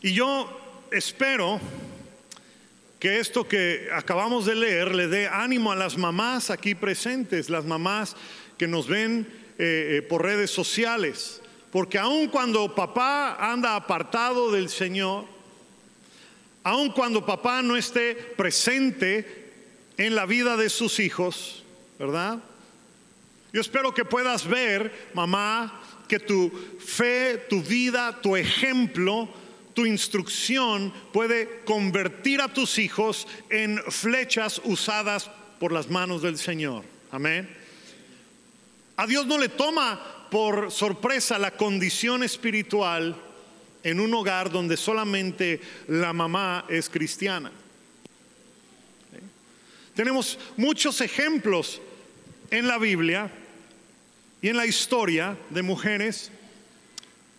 Y 0.01 0.13
yo 0.13 0.87
espero 0.93 1.61
que 2.99 3.21
esto 3.21 3.47
que 3.47 3.89
acabamos 3.93 4.45
de 4.45 4.57
leer 4.57 4.95
le 4.95 5.07
dé 5.07 5.29
ánimo 5.29 5.71
a 5.71 5.77
las 5.77 5.97
mamás 5.97 6.51
aquí 6.51 6.75
presentes, 6.75 7.49
las 7.49 7.65
mamás 7.65 8.17
que 8.57 8.67
nos 8.67 8.89
ven 8.89 9.27
eh, 9.59 9.99
eh, 9.99 10.03
por 10.03 10.23
redes 10.23 10.51
sociales. 10.51 11.41
Porque 11.71 11.99
aun 11.99 12.29
cuando 12.29 12.75
papá 12.75 13.37
anda 13.53 13.77
apartado 13.77 14.51
del 14.51 14.69
Señor, 14.69 15.27
aun 16.65 16.91
cuando 16.91 17.25
papá 17.25 17.63
no 17.63 17.77
esté 17.77 18.15
presente 18.15 19.53
en 19.97 20.15
la 20.15 20.27
vida 20.27 20.57
de 20.57 20.69
sus 20.69 20.99
hijos, 20.99 21.65
¿verdad? 21.99 22.39
Yo 23.53 23.61
espero 23.61 23.95
que 23.95 24.05
puedas 24.05 24.47
ver, 24.47 25.09
mamá, 25.15 25.81
que 26.09 26.19
tu 26.19 26.51
fe, 26.81 27.47
tu 27.49 27.63
vida, 27.63 28.21
tu 28.21 28.37
ejemplo, 28.37 29.29
tu 29.79 29.87
instrucción 29.87 30.93
puede 31.13 31.61
convertir 31.65 32.41
a 32.41 32.53
tus 32.53 32.81
hijos 32.81 33.29
en 33.49 33.79
flechas 33.93 34.61
usadas 34.65 35.31
por 35.61 35.71
las 35.71 35.89
manos 35.89 36.21
del 36.21 36.37
Señor. 36.37 36.83
Amén. 37.13 37.49
A 38.97 39.07
Dios 39.07 39.25
no 39.29 39.39
le 39.39 39.49
toma 39.49 40.27
por 40.33 40.73
sorpresa 40.73 41.39
la 41.39 41.53
condición 41.53 42.25
espiritual 42.25 43.15
en 43.85 44.01
un 44.01 44.13
hogar 44.15 44.51
donde 44.51 44.77
solamente 44.77 45.61
la 45.87 46.13
mamá 46.13 46.65
es 46.69 46.91
cristiana. 46.91 47.53
Tenemos 49.95 50.41
muchos 50.57 51.01
ejemplos 51.01 51.81
en 52.51 52.67
la 52.67 52.79
Biblia 52.79 53.31
y 54.43 54.49
en 54.49 54.57
la 54.57 54.67
historia 54.67 55.39
de 55.51 55.63
mujeres 55.63 56.33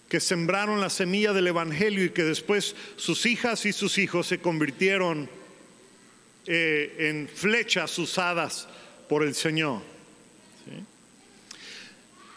que 0.10 0.20
sembraron 0.20 0.82
la 0.82 0.90
semilla 0.90 1.34
del 1.34 1.48
Evangelio 1.48 2.04
y 2.04 2.10
que 2.10 2.24
después 2.24 2.76
sus 2.96 3.28
hijas 3.28 3.66
y 3.66 3.72
sus 3.72 4.00
hijos 4.00 4.28
se 4.28 4.40
convirtieron 4.40 5.30
eh, 6.48 6.96
en 6.98 7.28
flechas 7.28 7.98
usadas 8.00 8.68
por 9.08 9.24
el 9.24 9.36
Señor. 9.36 9.82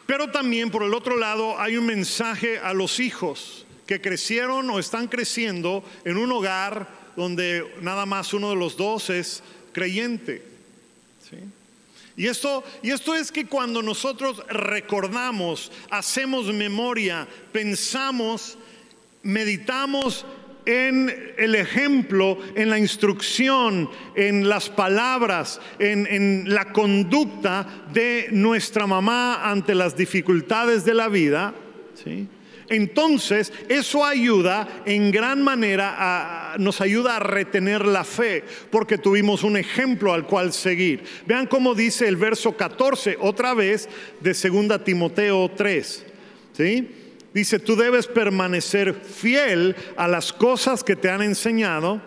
Pero 0.07 0.31
también 0.31 0.71
por 0.71 0.83
el 0.83 0.93
otro 0.93 1.17
lado 1.17 1.59
hay 1.59 1.79
un 1.79 1.87
mensaje 1.87 2.59
a 2.59 2.75
los 2.75 3.01
hijos 3.01 3.65
que 3.87 4.03
crecieron 4.03 4.69
o 4.69 4.79
están 4.79 5.09
creciendo 5.09 5.83
en 6.05 6.19
un 6.19 6.31
hogar 6.31 6.89
donde 7.17 7.75
nada 7.81 8.05
más 8.05 8.35
uno 8.35 8.51
de 8.51 8.57
los 8.57 8.77
dos 8.77 9.09
es 9.09 9.43
creyente. 9.73 10.43
Y 12.17 12.27
esto, 12.27 12.63
y 12.83 12.91
esto 12.91 13.15
es 13.15 13.33
que 13.33 13.47
cuando 13.47 13.83
nosotros 13.83 14.43
recordamos, 14.49 15.73
hacemos 15.91 16.53
memoria, 16.53 17.27
pensamos, 17.53 18.59
meditamos 19.23 20.27
en 20.65 21.35
el 21.39 21.55
ejemplo, 21.55 22.39
en 22.55 22.71
la 22.71 22.79
instrucción, 22.79 23.91
en 24.15 24.49
las 24.49 24.69
palabras, 24.69 25.61
en, 25.79 26.07
en, 26.07 26.45
la 26.55 26.73
conducta 26.73 27.67
de 27.93 28.29
nuestra 28.31 28.87
mamá 28.87 29.51
ante 29.51 29.75
las 29.75 29.97
dificultades 29.97 30.85
de 30.85 30.95
la 30.95 31.09
vida, 31.09 31.55
¿sí? 32.05 32.29
Entonces 32.69 33.53
eso 33.69 34.05
ayuda 34.05 34.83
en 34.85 35.11
gran 35.11 35.43
manera, 35.43 35.95
a, 35.99 36.59
nos 36.59 36.81
ayuda 36.81 37.17
a 37.17 37.21
retener 37.21 37.85
la 37.85 38.05
fe, 38.05 38.45
porque 38.71 38.99
tuvimos 38.99 39.43
un 39.43 39.57
ejemplo 39.57 40.13
al 40.13 40.27
cual 40.27 40.53
seguir. 40.53 41.05
Vean 41.27 41.47
cómo 41.47 41.75
dice 41.75 42.09
el 42.09 42.17
verso 42.17 42.57
14, 42.57 43.19
otra 43.21 43.55
vez, 43.55 43.89
de 44.21 44.33
2 44.33 44.85
Timoteo 44.85 45.51
3. 45.57 46.07
¿sí? 46.53 46.89
Dice, 47.35 47.59
tú 47.59 47.77
debes 47.77 48.07
permanecer 48.07 48.95
fiel 48.95 49.75
a 49.97 50.07
las 50.07 50.33
cosas 50.33 50.85
que 50.85 50.97
te 50.97 51.09
han 51.09 51.23
enseñado. 51.23 52.01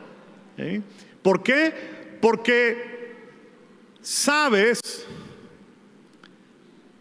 ¿Por 1.22 1.42
qué? 1.42 1.74
Porque 2.22 2.96
sabes 4.02 5.06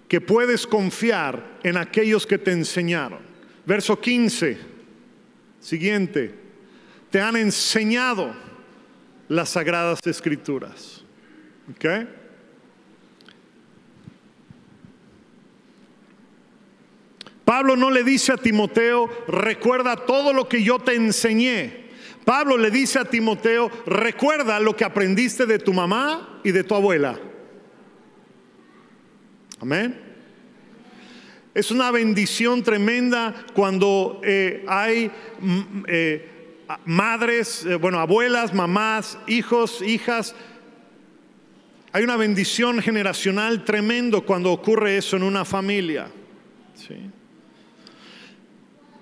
que 0.08 0.20
puedes 0.20 0.66
confiar 0.66 1.58
en 1.62 1.76
aquellos 1.76 2.26
que 2.26 2.38
te 2.38 2.52
enseñaron. 2.52 3.33
Verso 3.66 3.98
15, 3.98 4.58
siguiente, 5.60 6.34
te 7.10 7.20
han 7.20 7.36
enseñado 7.36 8.34
las 9.28 9.50
sagradas 9.50 10.00
escrituras. 10.04 11.02
Pablo 17.44 17.76
no 17.76 17.90
le 17.90 18.04
dice 18.04 18.32
a 18.32 18.36
Timoteo, 18.36 19.08
recuerda 19.28 19.96
todo 19.96 20.32
lo 20.32 20.48
que 20.48 20.62
yo 20.62 20.78
te 20.78 20.94
enseñé. 20.94 21.84
Pablo 22.24 22.56
le 22.56 22.70
dice 22.70 22.98
a 22.98 23.04
Timoteo, 23.04 23.70
recuerda 23.86 24.60
lo 24.60 24.74
que 24.76 24.84
aprendiste 24.84 25.46
de 25.46 25.58
tu 25.58 25.72
mamá 25.72 26.40
y 26.42 26.52
de 26.52 26.64
tu 26.64 26.74
abuela. 26.74 27.18
Amén. 29.60 30.13
Es 31.54 31.70
una 31.70 31.92
bendición 31.92 32.64
tremenda 32.64 33.32
cuando 33.54 34.20
eh, 34.24 34.64
hay 34.66 35.08
mm, 35.40 35.84
eh, 35.86 36.56
madres, 36.84 37.64
eh, 37.64 37.76
bueno, 37.76 38.00
abuelas, 38.00 38.52
mamás, 38.52 39.16
hijos, 39.28 39.80
hijas. 39.80 40.34
Hay 41.92 42.02
una 42.02 42.16
bendición 42.16 42.82
generacional 42.82 43.64
tremendo 43.64 44.26
cuando 44.26 44.50
ocurre 44.50 44.96
eso 44.96 45.16
en 45.16 45.22
una 45.22 45.44
familia. 45.44 46.08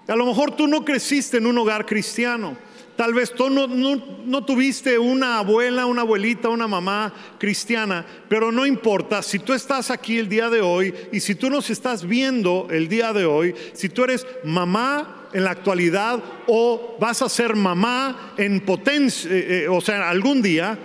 A 0.07 0.15
lo 0.15 0.27
mejor 0.27 0.55
tú 0.55 0.67
no 0.67 0.85
creciste 0.85 1.39
en 1.39 1.47
un 1.47 1.57
hogar 1.57 1.87
cristiano. 1.87 2.59
Tal 2.97 3.15
vez 3.15 3.33
tú 3.33 3.49
no, 3.49 4.45
tuviste 4.45 4.99
una 4.99 5.39
abuela, 5.39 5.87
una 5.87 6.03
abuelita, 6.03 6.51
una 6.51 6.69
mamá 6.69 7.13
cristiana, 7.39 8.05
pero 8.29 8.53
no 8.53 8.67
importa, 8.67 9.23
si 9.23 9.39
tú 9.39 9.55
estás 9.55 9.91
aquí 9.91 10.19
el 10.19 10.29
día 10.29 10.51
de 10.51 10.61
hoy 10.61 10.95
y 11.11 11.21
si 11.21 11.35
tú 11.35 11.49
nos 11.49 11.71
estás 11.71 12.07
viendo 12.07 12.69
el 12.71 12.89
día 12.89 13.13
de 13.13 13.25
hoy, 13.25 13.55
si 13.73 13.89
tú 13.89 14.05
eres 14.05 14.27
mamá 14.45 15.29
en 15.33 15.45
la 15.45 15.53
actualidad 15.53 16.23
o 16.47 16.97
vas 17.01 17.23
a 17.23 17.31
ser 17.31 17.57
mamá 17.57 18.35
en 18.37 18.61
potencia, 18.61 19.31
eh, 19.31 19.65
eh, 19.65 19.69
o 19.69 19.81
sea, 19.81 20.11
algún 20.11 20.43
día, 20.43 20.79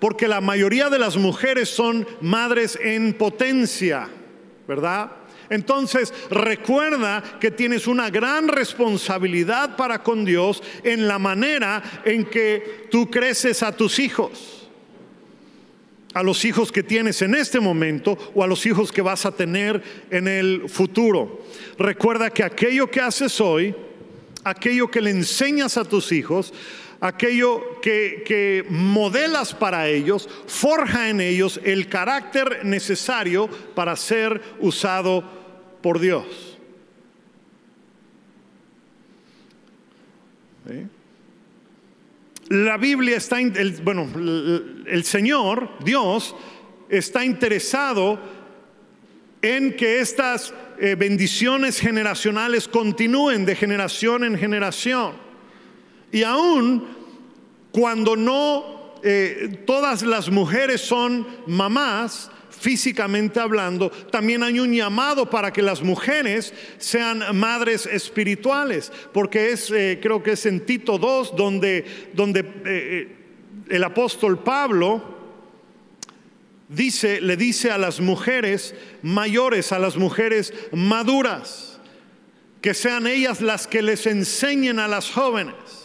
porque 0.00 0.28
la 0.28 0.40
mayoría 0.40 0.88
de 0.88 0.98
las 0.98 1.16
mujeres 1.16 1.68
son 1.68 2.06
madres 2.22 2.78
en 2.82 3.12
potencia, 3.12 4.08
¿verdad? 4.66 5.12
Entonces 5.50 6.12
recuerda 6.30 7.22
que 7.40 7.50
tienes 7.50 7.86
una 7.86 8.10
gran 8.10 8.48
responsabilidad 8.48 9.76
para 9.76 10.02
con 10.02 10.24
Dios 10.24 10.62
en 10.82 11.08
la 11.08 11.18
manera 11.18 11.82
en 12.04 12.24
que 12.24 12.86
tú 12.90 13.10
creces 13.10 13.62
a 13.62 13.76
tus 13.76 13.98
hijos. 13.98 14.68
A 16.14 16.22
los 16.22 16.44
hijos 16.44 16.70
que 16.70 16.82
tienes 16.82 17.22
en 17.22 17.34
este 17.34 17.58
momento 17.58 18.18
o 18.34 18.44
a 18.44 18.46
los 18.46 18.66
hijos 18.66 18.92
que 18.92 19.00
vas 19.00 19.24
a 19.24 19.32
tener 19.32 19.82
en 20.10 20.28
el 20.28 20.68
futuro. 20.68 21.42
Recuerda 21.78 22.30
que 22.30 22.44
aquello 22.44 22.90
que 22.90 23.00
haces 23.00 23.40
hoy, 23.40 23.74
aquello 24.44 24.90
que 24.90 25.00
le 25.00 25.10
enseñas 25.10 25.78
a 25.78 25.84
tus 25.84 26.12
hijos, 26.12 26.52
aquello 27.02 27.80
que, 27.80 28.64
modelas 28.70 29.52
para 29.52 29.88
ellos, 29.88 30.28
forja 30.46 31.10
en 31.10 31.20
ellos 31.20 31.60
el 31.64 31.88
carácter 31.88 32.64
necesario 32.64 33.48
para 33.74 33.96
ser 33.96 34.40
usado 34.60 35.24
por 35.82 35.98
Dios. 35.98 36.56
La 42.48 42.76
Biblia 42.76 43.16
está, 43.16 43.40
el, 43.40 43.72
bueno, 43.82 44.08
el 44.86 45.02
Señor, 45.04 45.70
Dios, 45.84 46.36
está 46.88 47.24
interesado 47.24 48.20
en 49.42 49.74
que 49.74 49.98
estas 49.98 50.54
eh, 50.78 50.94
bendiciones 50.94 51.80
generacionales 51.80 52.68
continúen 52.68 53.44
de 53.44 53.56
generación 53.56 54.22
en 54.22 54.38
generación. 54.38 55.31
Y 56.12 56.22
aún 56.22 56.86
cuando 57.72 58.14
no 58.16 58.92
eh, 59.02 59.62
todas 59.66 60.02
las 60.02 60.30
mujeres 60.30 60.80
son 60.80 61.26
mamás, 61.46 62.30
físicamente 62.50 63.40
hablando, 63.40 63.90
también 63.90 64.44
hay 64.44 64.60
un 64.60 64.72
llamado 64.72 65.28
para 65.28 65.52
que 65.52 65.62
las 65.62 65.82
mujeres 65.82 66.54
sean 66.78 67.36
madres 67.36 67.86
espirituales, 67.86 68.92
porque 69.12 69.50
es, 69.50 69.70
eh, 69.72 69.98
creo 70.00 70.22
que 70.22 70.32
es 70.32 70.46
en 70.46 70.64
Tito 70.64 70.98
2, 70.98 71.34
donde, 71.34 71.84
donde 72.14 72.48
eh, 72.64 73.16
el 73.68 73.82
apóstol 73.82 74.38
Pablo 74.44 75.02
dice, 76.68 77.20
le 77.20 77.36
dice 77.36 77.72
a 77.72 77.78
las 77.78 77.98
mujeres 77.98 78.76
mayores, 79.02 79.72
a 79.72 79.80
las 79.80 79.96
mujeres 79.96 80.54
maduras, 80.70 81.80
que 82.60 82.74
sean 82.74 83.08
ellas 83.08 83.40
las 83.40 83.66
que 83.66 83.82
les 83.82 84.06
enseñen 84.06 84.78
a 84.78 84.86
las 84.86 85.10
jóvenes. 85.10 85.81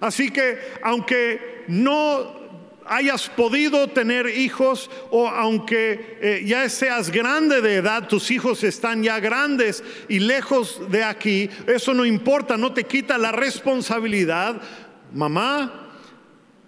Así 0.00 0.30
que 0.30 0.58
aunque 0.82 1.64
no 1.68 2.38
hayas 2.84 3.28
podido 3.28 3.88
tener 3.88 4.26
hijos 4.26 4.90
o 5.10 5.28
aunque 5.28 6.18
eh, 6.20 6.42
ya 6.44 6.68
seas 6.68 7.10
grande 7.10 7.60
de 7.60 7.76
edad, 7.76 8.08
tus 8.08 8.30
hijos 8.30 8.64
están 8.64 9.02
ya 9.02 9.20
grandes 9.20 9.84
y 10.08 10.18
lejos 10.18 10.80
de 10.90 11.04
aquí, 11.04 11.50
eso 11.66 11.94
no 11.94 12.04
importa, 12.04 12.56
no 12.56 12.72
te 12.72 12.84
quita 12.84 13.18
la 13.18 13.30
responsabilidad, 13.30 14.60
mamá, 15.12 15.92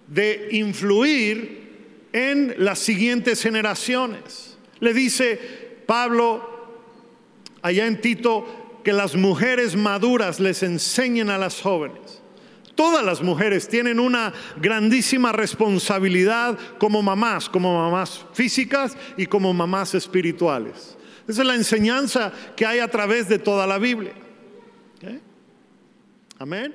de 0.07 0.49
influir 0.51 1.61
en 2.13 2.53
las 2.57 2.79
siguientes 2.79 3.41
generaciones. 3.41 4.57
Le 4.79 4.93
dice 4.93 5.39
Pablo 5.85 6.49
allá 7.61 7.85
en 7.85 7.99
Tito 8.01 8.79
que 8.83 8.93
las 8.93 9.15
mujeres 9.15 9.75
maduras 9.75 10.39
les 10.39 10.63
enseñen 10.63 11.29
a 11.29 11.37
las 11.37 11.61
jóvenes. 11.61 12.00
Todas 12.81 13.05
las 13.05 13.21
mujeres 13.21 13.67
tienen 13.67 13.99
una 13.99 14.33
grandísima 14.59 15.31
responsabilidad 15.31 16.57
como 16.79 17.03
mamás, 17.03 17.47
como 17.47 17.79
mamás 17.79 18.25
físicas 18.33 18.97
y 19.17 19.27
como 19.27 19.53
mamás 19.53 19.93
espirituales. 19.93 20.97
Esa 21.27 21.41
es 21.41 21.47
la 21.47 21.53
enseñanza 21.53 22.33
que 22.55 22.65
hay 22.65 22.79
a 22.79 22.87
través 22.87 23.29
de 23.29 23.37
toda 23.37 23.67
la 23.67 23.77
Biblia. 23.77 24.13
Amén. 26.39 26.73